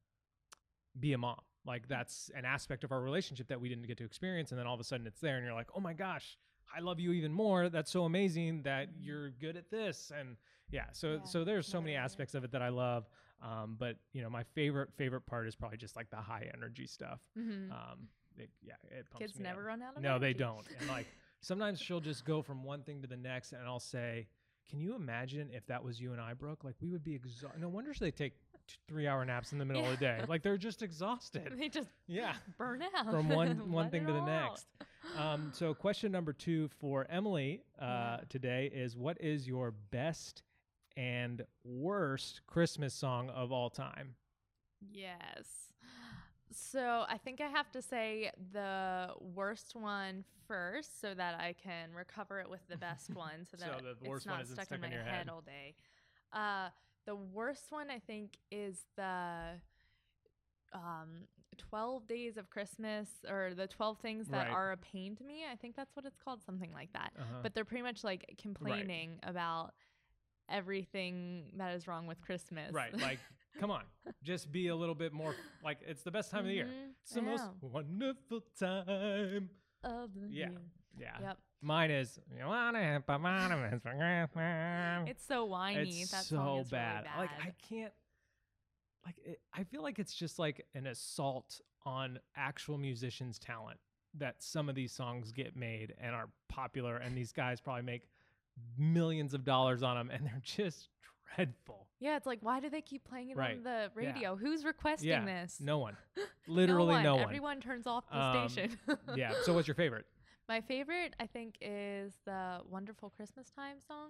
be 1.00 1.13
a 1.13 1.18
mom. 1.18 1.38
Like 1.65 1.88
that's 1.88 2.32
an 2.36 2.46
aspect 2.46 2.84
of 2.84 2.91
our 2.91 3.01
relationship 3.01 3.48
that 3.50 3.62
we 3.62 3.70
didn't 3.70 3.86
get 3.88 3.98
to 4.00 4.03
experience, 4.06 4.51
and 4.51 4.60
then 4.60 4.65
all 4.68 4.74
of 4.74 4.80
a 4.80 4.84
sudden 4.84 5.06
it's 5.06 5.20
there, 5.20 5.38
and 5.38 5.46
you're 5.46 5.53
like, 5.53 5.70
oh 5.75 5.80
my 5.80 5.94
gosh, 5.94 6.38
I 6.75 6.80
love 6.80 7.00
you 7.00 7.12
even 7.12 7.32
more. 7.34 7.70
That's 7.70 7.91
so 7.91 8.06
amazing 8.06 8.63
that 8.63 8.89
Mhm. 8.89 8.94
you're 9.06 9.30
good 9.32 9.58
at 9.58 9.70
this, 9.70 10.12
and 10.15 10.38
yeah. 10.72 10.86
So 10.94 11.15
Yeah, 11.15 11.24
so 11.24 11.44
there's 11.44 11.68
so 11.68 11.80
many 11.82 11.96
aspects 11.96 12.34
of 12.34 12.44
it 12.44 12.51
that 12.51 12.62
I 12.62 12.70
love. 12.70 13.08
Um, 13.41 13.75
but 13.77 13.98
you 14.13 14.22
know, 14.22 14.30
my 14.30 14.44
favorite 14.44 14.91
favorite 14.94 15.22
part 15.25 15.48
is 15.48 15.56
probably 15.56 15.77
just 15.77 15.96
like 15.96 16.10
the 16.10 16.18
high 16.18 16.50
energy 16.53 16.88
stuff. 16.88 17.20
Mhm. 17.38 17.72
Um, 17.72 18.08
it, 18.38 18.50
yeah, 18.63 18.74
it 18.89 19.10
pumps 19.12 19.18
Kids 19.20 19.39
me 19.39 19.46
up. 19.46 19.51
never 19.51 19.63
run 19.63 19.82
out 19.82 19.98
of 19.98 20.01
No, 20.01 20.18
they 20.18 20.34
don't. 20.34 20.65
And 20.80 20.88
like 20.88 21.06
sometimes 21.41 21.80
she'll 21.80 22.00
just 22.00 22.24
go 22.25 22.41
from 22.41 22.63
one 22.63 22.82
thing 22.84 23.01
to 23.01 23.08
the 23.08 23.18
next, 23.18 23.51
and 23.53 23.62
I'll 23.68 23.80
say, 23.80 24.27
"Can 24.70 24.80
you 24.80 24.96
imagine 24.96 25.50
if 25.51 25.65
that 25.68 25.84
was 25.84 26.00
you 26.00 26.12
and 26.13 26.22
I, 26.22 26.34
Brooke? 26.34 26.63
Like 26.63 26.75
we 26.82 26.89
would 26.89 27.03
be 27.03 27.13
exhausted. 27.15 27.60
No 27.60 27.70
wonder 27.70 27.94
they 28.00 28.12
take 28.12 28.34
t- 28.72 28.78
three-hour 28.88 29.24
naps 29.25 29.51
in 29.51 29.58
the 29.58 29.66
middle 29.66 29.84
of 29.86 29.92
the 29.92 29.98
day. 30.06 30.22
Like 30.28 30.44
they're 30.44 30.58
just 30.58 30.82
exhausted. 30.90 31.54
they 31.58 31.70
just 31.70 31.90
Yeah, 32.08 32.34
burn 32.58 32.82
out 32.96 33.06
from 33.10 33.30
one 33.30 33.72
one 33.72 33.90
thing 33.90 34.06
to 34.08 34.13
the 34.13 34.22
next. 34.25 34.66
Um, 35.18 35.50
so 35.54 35.74
question 35.74 36.10
number 36.12 36.32
two 36.32 36.70
for 36.80 37.06
Emily 37.10 37.63
uh, 37.80 37.84
Yeah. 37.86 38.18
today 38.30 38.72
is: 38.74 38.96
What 38.96 39.18
is 39.20 39.46
your 39.46 39.72
best 39.72 40.44
and 40.96 41.44
worst 41.66 42.42
Christmas 42.48 42.94
song 42.94 43.30
of 43.30 43.51
all 43.51 43.70
time? 43.70 44.16
Yes. 44.94 45.74
So 46.54 47.06
I 47.10 47.18
think 47.18 47.42
I 47.42 47.48
have 47.48 47.72
to 47.72 47.82
say 47.82 48.32
the 48.54 49.10
worst 49.20 49.75
one 49.75 50.24
first 50.48 51.00
so 51.01 51.13
that 51.13 51.40
I 51.40 51.54
can 51.62 51.94
recover 51.94 52.40
it 52.40 52.50
with 52.50 52.66
the 52.70 52.78
best 52.78 53.13
one 53.16 53.46
so 53.50 53.58
So 53.58 53.66
that 53.66 53.84
the 53.84 53.90
it's 53.92 54.01
worst 54.10 54.28
one 54.28 54.36
not 54.36 54.44
isn't 54.44 54.56
stuck, 54.56 54.66
stuck 54.68 54.80
in 54.80 54.84
in 54.86 54.90
my 54.92 54.96
your 54.96 55.04
head. 55.06 55.13
head. 55.16 55.30
all 55.30 55.42
day. 55.42 55.75
Uh, 56.34 56.70
the 57.05 57.15
worst 57.15 57.72
one 57.72 57.89
I 57.89 58.00
think 58.00 58.38
is 58.51 58.86
the 58.96 59.60
um 60.73 61.28
12 61.58 62.08
days 62.08 62.38
of 62.38 62.49
Christmas 62.49 63.10
or 63.30 63.54
the 63.54 63.67
12 63.67 63.99
things 63.99 64.28
that 64.30 64.47
Right. 64.47 64.54
are 64.54 64.71
a 64.71 64.78
pain 64.78 65.15
to 65.17 65.23
me. 65.23 65.43
I 65.52 65.56
think 65.56 65.76
that's 65.76 65.95
what 65.95 66.06
it's 66.06 66.17
called, 66.17 66.41
something 66.43 66.71
like 66.73 66.91
that. 66.93 67.12
Uh-huh. 67.19 67.39
But 67.43 67.54
they're 67.54 67.65
pretty 67.65 67.84
much 67.84 68.04
like 68.04 68.26
complaining 68.41 69.19
about 69.23 69.73
everything 70.49 71.52
that 71.58 71.73
is 71.76 71.88
wrong 71.88 72.08
with 72.08 72.21
Christmas. 72.21 72.71
right, 72.73 72.97
like 72.99 73.19
come 73.60 73.69
on, 73.71 73.84
just 74.23 74.52
be 74.52 74.67
a 74.69 74.76
little 74.76 74.95
bit 74.95 75.12
more. 75.13 75.36
Like 75.63 75.80
it's 75.86 76.04
the 76.04 76.12
best 76.12 76.32
time 76.32 76.41
of 76.41 76.45
the 76.47 76.54
year. 76.54 76.65
Mhm, 76.67 76.91
It's 77.04 77.13
the 77.13 77.21
most 77.21 77.43
wonderful 77.62 78.41
time. 78.58 79.49
of 79.84 80.13
the 80.13 80.28
Yeah. 80.30 80.49
year. 80.49 80.62
Yeah. 80.97 81.17
Yep. 81.21 81.38
Mine 81.62 81.91
is 81.91 82.19
you 82.38 82.45
wanna 82.45 82.82
have 82.82 83.04
a 83.08 83.12
ornaments 83.13 83.84
for 83.84 83.91
Christmas. 83.91 85.10
It's 85.10 85.26
so 85.26 85.45
whiny. 85.45 86.02
It's 86.02 86.12
that 86.12 86.24
so 86.24 86.36
song 86.38 86.60
is 86.60 86.69
bad. 86.69 87.04
Really 87.04 87.04
bad. 87.06 87.17
Like 87.19 87.30
I 87.41 87.54
can't. 87.69 87.93
Like 89.06 89.15
it, 89.24 89.39
I 89.54 89.63
feel 89.63 89.82
like 89.84 90.00
it's 90.00 90.13
just 90.13 90.39
like 90.39 90.65
an 90.76 90.88
assault 90.88 91.62
on 91.86 92.19
actual 92.36 92.78
musicians' 92.78 93.39
talent 93.39 93.80
that 94.17 94.36
some 94.39 94.69
of 94.69 94.76
these 94.76 94.91
songs 94.91 95.32
get 95.32 95.56
made 95.56 95.93
and 96.00 96.13
are 96.15 96.30
popular, 96.50 96.97
and 96.97 97.15
these 97.17 97.32
guys 97.32 97.62
probably 97.62 97.84
make 97.84 98.04
millions 98.78 99.34
of 99.34 99.43
dollars 99.43 99.82
on 99.84 99.95
them, 99.97 100.10
and 100.12 100.26
they're 100.26 100.41
just 100.43 100.89
dreadful. 101.36 101.88
yeah, 102.00 102.17
it's 102.17 102.26
like 102.26 102.39
why 102.41 102.60
do 102.60 102.69
they 102.69 102.82
keep 102.82 103.04
playing 103.06 103.30
it 103.30 103.38
Right. 103.38 103.58
on 103.58 103.63
the 103.63 103.69
Yeah. 103.69 104.08
radio? 104.08 104.36
Who's 104.36 104.65
requesting 104.65 105.10
yeah, 105.10 105.24
this? 105.26 105.60
no 105.62 105.78
one, 105.80 105.95
literally 106.47 107.02
no 107.02 107.15
one. 107.15 107.24
Everyone 107.24 107.62
turns 107.62 107.88
off 107.88 108.04
the 108.10 108.17
Um, 108.19 108.50
station. 108.50 108.78
yeah. 109.15 109.34
So 109.43 109.54
what's 109.54 109.67
your 109.67 109.76
favorite? 109.76 110.06
My 110.52 110.60
favorite, 110.60 111.14
I 111.18 111.28
think, 111.28 111.56
is 111.62 112.12
the 112.26 112.60
Wonderful 112.70 113.10
Christmas 113.10 113.50
Time 113.52 113.78
song. 113.88 114.10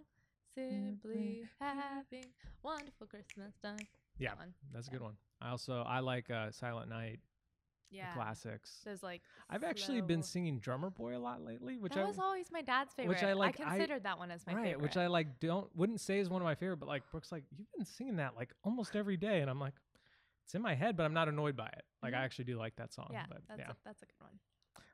Simply 0.56 1.44
having 1.60 2.26
wonderful 2.64 3.06
Christmas 3.06 3.54
time. 3.64 3.78
Yeah, 4.18 4.34
That. 4.34 4.48
That's 4.74 4.88
a 4.88 4.90
Yeah. 4.90 4.98
good 4.98 5.04
one. 5.04 5.18
I 5.40 5.52
also 5.52 5.84
I 5.84 6.00
like 6.00 6.32
uh, 6.32 6.50
Silent 6.50 6.90
Night, 6.90 7.20
Yeah. 7.92 8.12
classics. 8.16 8.82
Those 8.84 9.04
like. 9.04 9.22
I've 9.52 9.64
actually 9.64 10.02
been 10.02 10.24
singing 10.24 10.58
Drummer 10.58 10.90
Boy 10.90 11.16
a 11.16 11.20
lot 11.20 11.44
lately, 11.44 11.78
which 11.78 11.94
that 11.94 12.04
I 12.04 12.08
was 12.08 12.18
always 12.18 12.52
my 12.52 12.64
dad's 12.64 12.96
favorite. 12.96 13.14
which 13.18 13.24
I 13.24 13.34
like- 13.34 13.60
I- 13.60 13.78
considered 13.78 14.02
that 14.02 14.18
one 14.18 14.32
as 14.32 14.44
my 14.48 14.56
right, 14.56 14.64
favorite. 14.64 14.82
which 14.82 14.98
I 14.98 15.06
like 15.06 15.40
don't 15.40 15.70
wouldn't 15.76 16.02
say 16.02 16.18
is 16.18 16.28
one 16.28 16.42
of 16.42 16.46
my 16.48 16.56
favorite, 16.56 16.78
but 16.78 16.90
like 16.90 17.04
Brooke's 17.12 17.32
like 17.32 17.44
you've 17.56 17.72
been 17.72 17.86
singing 17.86 18.16
that 18.16 18.36
like 18.36 18.52
almost 18.64 18.96
every 18.96 19.16
day, 19.16 19.42
and 19.42 19.50
I'm 19.52 19.60
like, 19.60 19.76
it's 20.44 20.56
in 20.56 20.64
my 20.64 20.74
head, 20.74 20.98
but 20.98 21.04
I'm 21.04 21.14
not 21.14 21.28
annoyed 21.30 21.56
by 21.56 21.68
it. 21.68 21.84
Like 22.02 22.16
I 22.16 22.18
Mhm. 22.18 22.22
actually 22.26 22.46
do 22.46 22.58
like 22.58 22.78
that 22.78 22.92
song. 22.94 23.10
yeah, 23.14 23.28
but 23.30 23.44
that's 23.48 23.60
yeah, 23.60 23.70
A, 23.70 23.76
that's 23.86 24.02
a 24.02 24.08
good 24.08 24.20
one. 24.22 24.40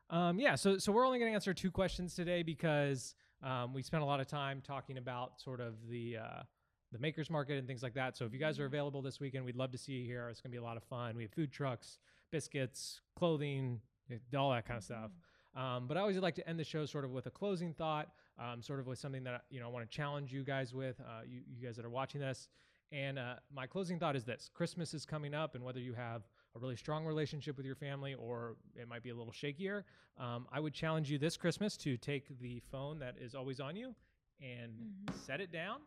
Um, 0.10 0.40
yeah. 0.40 0.56
So 0.56 0.78
so 0.78 0.92
we're 0.92 1.06
only 1.06 1.20
going 1.20 1.32
to 1.32 1.36
answer 1.36 1.54
two 1.54 1.72
questions 1.72 2.16
today 2.16 2.44
because 2.44 3.16
um, 3.44 3.74
we 3.74 3.82
spent 3.82 4.04
a 4.04 4.06
lot 4.06 4.20
of 4.20 4.28
time 4.28 4.62
talking 4.66 4.98
about 4.98 5.40
sort 5.42 5.60
of 5.60 5.76
the 5.90 6.18
uh, 6.18 6.44
the 6.92 7.00
makers 7.00 7.30
market 7.30 7.58
and 7.58 7.68
things 7.68 7.84
like 7.84 7.94
that. 7.96 8.16
So 8.16 8.26
if 8.26 8.34
you 8.34 8.40
guys 8.40 8.60
are 8.60 8.66
available 8.66 9.02
this 9.02 9.20
weekend, 9.20 9.46
we'd 9.46 9.58
love 9.58 9.72
to 9.72 9.78
see 9.78 9.94
you 9.94 10.06
here. 10.06 10.30
It's 10.30 10.40
going 10.42 10.52
to 10.52 10.56
be 10.56 10.60
a 10.60 10.64
lot 10.64 10.78
of 10.78 10.84
fun. 10.84 11.16
We 11.16 11.24
have 11.24 11.32
food 11.32 11.52
trucks, 11.52 12.00
biscuits, 12.32 13.02
clothing, 13.16 13.82
eh, 14.10 14.38
all 14.38 14.52
that 14.52 14.66
kind 14.66 14.78
of 14.78 14.84
stuff. 14.84 15.12
Mhm. 15.56 15.60
Um, 15.60 15.88
but 15.88 15.98
I 15.98 16.02
always 16.02 16.18
like 16.18 16.36
to 16.36 16.48
end 16.48 16.60
the 16.60 16.64
show 16.64 16.86
sort 16.86 17.04
of 17.04 17.12
with 17.12 17.26
a 17.26 17.32
closing 17.32 17.74
thought, 17.74 18.10
um, 18.38 18.62
sort 18.62 18.80
of 18.80 18.88
with 18.88 19.00
something 19.00 19.24
that 19.24 19.46
you 19.50 19.60
know 19.60 19.68
I 19.68 19.72
want 19.72 19.90
to 19.90 19.96
challenge 19.96 20.32
you 20.32 20.44
guys 20.44 20.74
with, 20.74 21.00
uh, 21.02 21.22
you, 21.26 21.42
you 21.48 21.66
guys 21.66 21.76
that 21.76 21.86
are 21.86 21.90
watching 21.90 22.22
this. 22.22 22.48
And 22.92 23.20
uh, 23.20 23.36
my 23.54 23.68
closing 23.68 24.00
thought 24.00 24.16
is 24.16 24.24
this: 24.24 24.50
Christmas 24.54 24.94
is 24.94 25.06
coming 25.06 25.34
up, 25.34 25.56
and 25.56 25.64
whether 25.64 25.80
you 25.80 25.94
have 25.94 26.24
a 26.58 26.60
really 26.62 26.76
strong 26.76 27.06
relationship 27.06 27.56
with 27.58 27.66
your 27.66 27.76
family 27.76 28.16
or 28.16 28.56
it 28.76 28.88
might 28.88 29.04
be 29.04 29.10
a 29.10 29.16
little 29.16 29.32
shakier, 29.34 29.84
um, 30.18 30.48
I 30.52 30.60
would 30.60 30.74
challenge 30.74 31.10
you 31.12 31.18
this 31.18 31.38
Christmas 31.38 31.78
to 31.78 31.98
take 31.98 32.40
the 32.40 32.60
phone 32.72 33.00
that 33.00 33.16
is 33.20 33.36
always 33.36 33.60
on 33.60 33.76
you 33.76 33.96
and 34.42 34.72
Mhm. 34.80 35.14
set 35.14 35.40
it 35.42 35.52
down 35.52 35.82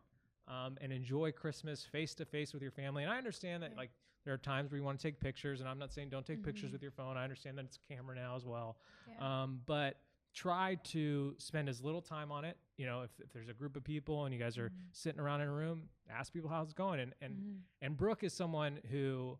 um, 0.48 0.78
and 0.80 0.92
enjoy 0.92 1.32
Christmas 1.32 1.84
face 1.84 2.14
to 2.14 2.24
face 2.24 2.52
with 2.52 2.62
your 2.62 2.70
family. 2.72 3.02
And 3.02 3.12
I 3.12 3.18
understand 3.18 3.62
that 3.62 3.72
Yeah. 3.72 3.76
like 3.78 3.90
there 4.24 4.34
are 4.34 4.38
times 4.38 4.70
where 4.70 4.78
you 4.78 4.84
want 4.84 4.98
to 4.98 5.02
take 5.02 5.18
pictures, 5.18 5.60
and 5.60 5.68
I'm 5.68 5.78
not 5.78 5.92
saying 5.92 6.10
don't 6.10 6.26
take 6.26 6.42
pictures 6.42 6.70
Mhm. 6.70 6.72
with 6.74 6.82
your 6.82 6.90
phone. 6.90 7.16
I 7.16 7.24
understand 7.24 7.56
that 7.58 7.64
it's 7.64 7.76
a 7.78 7.92
camera 7.94 8.14
now 8.14 8.36
as 8.36 8.44
well. 8.44 8.76
Yeah. 9.08 9.42
Um, 9.42 9.62
but 9.66 9.96
try 10.34 10.76
to 10.84 11.34
spend 11.38 11.68
as 11.68 11.82
little 11.82 12.02
time 12.02 12.30
on 12.30 12.44
it. 12.44 12.56
You 12.76 12.86
know, 12.86 13.02
if, 13.02 13.10
if 13.18 13.32
there's 13.32 13.48
a 13.48 13.52
group 13.54 13.76
of 13.76 13.82
people 13.82 14.24
and 14.26 14.34
you 14.34 14.38
guys 14.40 14.58
are 14.58 14.68
Mhm. 14.68 14.88
sitting 14.92 15.20
around 15.20 15.40
in 15.40 15.48
a 15.48 15.52
room, 15.52 15.88
ask 16.08 16.32
people 16.32 16.48
how 16.50 16.62
it's 16.62 16.72
going. 16.74 17.00
And 17.00 17.14
and 17.20 17.34
Mhm. 17.42 17.62
and 17.82 17.96
Brooke 17.96 18.22
is 18.22 18.32
someone 18.34 18.80
who 18.90 19.38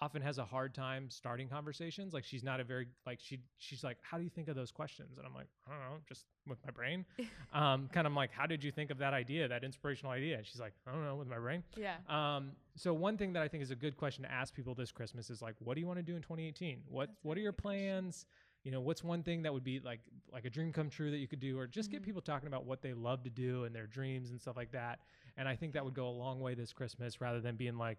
often 0.00 0.22
has 0.22 0.38
a 0.38 0.44
hard 0.44 0.74
time 0.74 1.10
starting 1.10 1.48
conversations. 1.48 2.12
Like 2.14 2.24
she's 2.24 2.42
not 2.42 2.60
a 2.60 2.64
very 2.64 2.86
like 3.06 3.18
she 3.20 3.40
she's 3.58 3.84
like, 3.84 3.98
how 4.02 4.16
do 4.18 4.24
you 4.24 4.30
think 4.30 4.48
of 4.48 4.56
those 4.56 4.70
questions? 4.70 5.18
And 5.18 5.26
I'm 5.26 5.34
like, 5.34 5.48
I 5.66 5.70
don't 5.72 5.80
know, 5.80 5.96
just 6.08 6.24
with 6.46 6.58
my 6.64 6.70
brain. 6.70 7.04
um, 7.52 7.88
kind 7.92 8.06
of 8.06 8.12
like, 8.14 8.30
how 8.32 8.46
did 8.46 8.64
you 8.64 8.70
think 8.72 8.90
of 8.90 8.98
that 8.98 9.12
idea, 9.12 9.46
that 9.48 9.62
inspirational 9.64 10.12
idea? 10.12 10.38
And 10.38 10.46
she's 10.46 10.60
like, 10.60 10.72
I 10.86 10.92
don't 10.92 11.04
know, 11.04 11.16
with 11.16 11.28
my 11.28 11.38
brain. 11.38 11.62
yeah. 11.76 11.96
Um, 12.08 12.52
so 12.76 12.94
one 12.94 13.16
thing 13.18 13.32
that 13.34 13.42
I 13.42 13.48
think 13.48 13.62
is 13.62 13.70
a 13.70 13.76
good 13.76 13.96
question 13.96 14.24
to 14.24 14.32
ask 14.32 14.54
people 14.54 14.74
this 14.74 14.90
Christmas 14.92 15.28
is 15.30 15.42
like, 15.42 15.54
what 15.58 15.74
do 15.74 15.80
you 15.80 15.86
want 15.86 15.98
to 15.98 16.02
do 16.02 16.16
in 16.16 16.22
2018? 16.22 16.82
What 16.88 17.08
That's 17.08 17.18
what 17.22 17.36
are 17.36 17.40
your 17.40 17.52
plans? 17.52 18.24
You 18.64 18.70
know, 18.70 18.80
what's 18.80 19.02
one 19.02 19.22
thing 19.22 19.42
that 19.42 19.52
would 19.54 19.64
be 19.64 19.80
like 19.80 20.00
like 20.32 20.44
a 20.44 20.50
dream 20.50 20.72
come 20.72 20.90
true 20.90 21.10
that 21.10 21.16
you 21.18 21.26
could 21.28 21.40
do, 21.40 21.58
or 21.58 21.66
just 21.66 21.90
get 21.90 22.02
Mhm. 22.02 22.04
people 22.04 22.20
talking 22.22 22.46
about 22.46 22.64
what 22.66 22.82
they 22.82 22.92
love 22.92 23.22
to 23.24 23.30
do 23.30 23.64
and 23.64 23.74
their 23.74 23.86
dreams 23.86 24.30
and 24.30 24.40
stuff 24.40 24.56
like 24.56 24.72
that. 24.72 25.00
And 25.36 25.48
I 25.48 25.56
think 25.56 25.72
that 25.74 25.84
would 25.84 25.94
go 25.94 26.08
a 26.08 26.10
long 26.10 26.40
way 26.40 26.54
this 26.54 26.72
Christmas, 26.72 27.20
rather 27.20 27.40
than 27.40 27.56
being 27.56 27.76
like, 27.78 27.98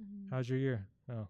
Mhm. 0.00 0.30
How's 0.30 0.48
your 0.48 0.58
year? 0.58 0.86
Oh, 1.08 1.28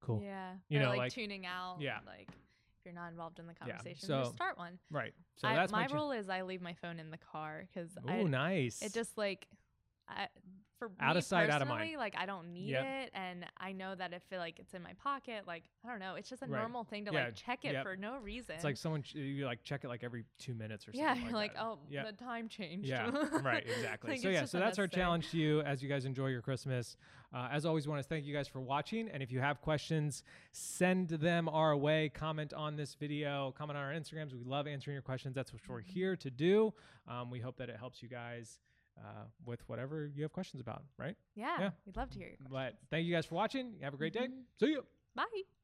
cool. 0.00 0.22
Yeah. 0.22 0.54
You 0.68 0.78
or 0.78 0.82
know, 0.82 0.88
like, 0.90 0.98
like- 0.98 1.12
tuning 1.12 1.46
out. 1.46 1.78
yeah. 1.80 1.98
Like 2.06 2.28
if 2.28 2.84
you're 2.84 2.94
not 2.94 3.10
involved 3.10 3.38
in 3.38 3.46
the 3.46 3.54
Yeah, 3.66 3.74
conversation, 3.76 4.08
so 4.08 4.20
just 4.22 4.32
start 4.34 4.56
one. 4.58 4.78
Right. 4.90 5.14
So 5.36 5.48
I, 5.48 5.54
that's 5.54 5.72
my 5.72 5.86
cha- 5.86 5.94
rule 5.94 6.12
is 6.12 6.28
I 6.28 6.42
leave 6.42 6.62
my 6.62 6.74
phone 6.74 6.98
in 6.98 7.10
the 7.10 7.18
car 7.18 7.66
because 7.72 7.90
Oh, 8.08 8.26
nice. 8.26 8.82
it 8.82 8.92
just 8.94 9.16
like 9.18 9.46
I, 10.08 10.28
for 10.80 10.90
Out 10.98 11.16
of 11.16 11.22
sight, 11.22 11.48
out 11.50 11.62
of 11.62 11.68
mind. 11.68 11.96
like 11.98 12.14
I 12.18 12.26
don't 12.26 12.52
need 12.52 12.70
Yep. 12.70 12.84
it, 12.84 13.10
and 13.14 13.46
I 13.58 13.70
know 13.70 13.94
that 13.94 14.12
if 14.12 14.22
it, 14.32 14.38
like 14.38 14.58
it's 14.58 14.74
in 14.74 14.82
my 14.82 14.94
pocket, 14.94 15.44
like 15.46 15.62
I 15.84 15.88
don't 15.90 16.00
know, 16.00 16.16
it's 16.16 16.28
just 16.28 16.42
a 16.42 16.46
Right. 16.46 16.58
normal 16.58 16.82
thing 16.82 17.04
to 17.04 17.12
Yeah, 17.12 17.26
like 17.26 17.34
check 17.36 17.64
it 17.64 17.74
yep. 17.74 17.84
for 17.84 17.94
no 17.96 18.16
reason. 18.18 18.56
It's 18.56 18.64
like 18.64 18.76
someone 18.76 19.02
ch- 19.02 19.14
you 19.14 19.44
like 19.44 19.62
check 19.62 19.84
it 19.84 19.88
like 19.88 20.02
every 20.02 20.24
two 20.38 20.54
minutes 20.54 20.88
or 20.88 20.92
something. 20.92 21.04
yeah, 21.04 21.12
like 21.12 21.22
you're 21.24 21.32
like 21.44 21.54
that. 21.54 21.62
oh 21.62 21.78
yeah. 21.88 22.04
the 22.04 22.12
time 22.12 22.48
changed. 22.48 22.88
Yeah, 22.88 23.10
right, 23.42 23.64
exactly. 23.64 24.10
Like, 24.12 24.20
so 24.20 24.30
yeah, 24.30 24.44
so 24.46 24.58
that's 24.58 24.78
our 24.80 24.88
challenge 24.88 25.30
to 25.30 25.36
you 25.36 25.60
as 25.60 25.82
you 25.82 25.88
guys 25.88 26.04
enjoy 26.06 26.26
your 26.26 26.42
Christmas. 26.42 26.96
Uh, 27.32 27.48
as 27.52 27.64
always, 27.64 27.86
want 27.86 28.02
to 28.02 28.08
thank 28.08 28.24
you 28.24 28.34
guys 28.34 28.48
for 28.48 28.60
watching. 28.60 29.08
And 29.08 29.22
if 29.22 29.30
you 29.30 29.38
have 29.38 29.60
questions, 29.60 30.24
send 30.50 31.10
them 31.10 31.48
our 31.48 31.76
way. 31.76 32.08
Comment 32.08 32.52
on 32.52 32.74
this 32.74 32.94
video. 32.94 33.54
Comment 33.56 33.76
on 33.78 33.84
our 33.84 33.92
Instagrams. 33.92 34.32
We 34.32 34.42
love 34.42 34.66
answering 34.66 34.94
your 34.94 35.02
questions. 35.02 35.36
That's 35.36 35.52
what 35.52 35.60
we're 35.68 35.82
Mhm. 35.82 35.86
here 35.86 36.16
to 36.16 36.30
do. 36.30 36.74
Um, 37.06 37.30
we 37.30 37.38
hope 37.38 37.56
that 37.58 37.68
it 37.68 37.76
helps 37.76 38.02
you 38.02 38.08
guys 38.08 38.58
uh, 39.02 39.24
with 39.44 39.60
whatever 39.68 40.06
you 40.14 40.22
have 40.22 40.32
questions 40.32 40.60
about. 40.60 40.82
Right. 40.98 41.16
Yeah, 41.34 41.56
Yeah. 41.60 41.70
we'd 41.86 41.96
love 41.96 42.10
to 42.10 42.18
hear 42.18 42.28
your 42.28 42.36
questions. 42.36 42.52
But 42.52 42.74
thank 42.90 43.06
you 43.06 43.14
guys 43.14 43.26
for 43.26 43.34
watching. 43.34 43.78
Have 43.82 43.94
a 43.94 43.96
great 43.96 44.12
day. 44.12 44.28
Mhm. 44.28 44.44
See 44.58 44.66
you. 44.70 44.84
Bye. 45.14 45.59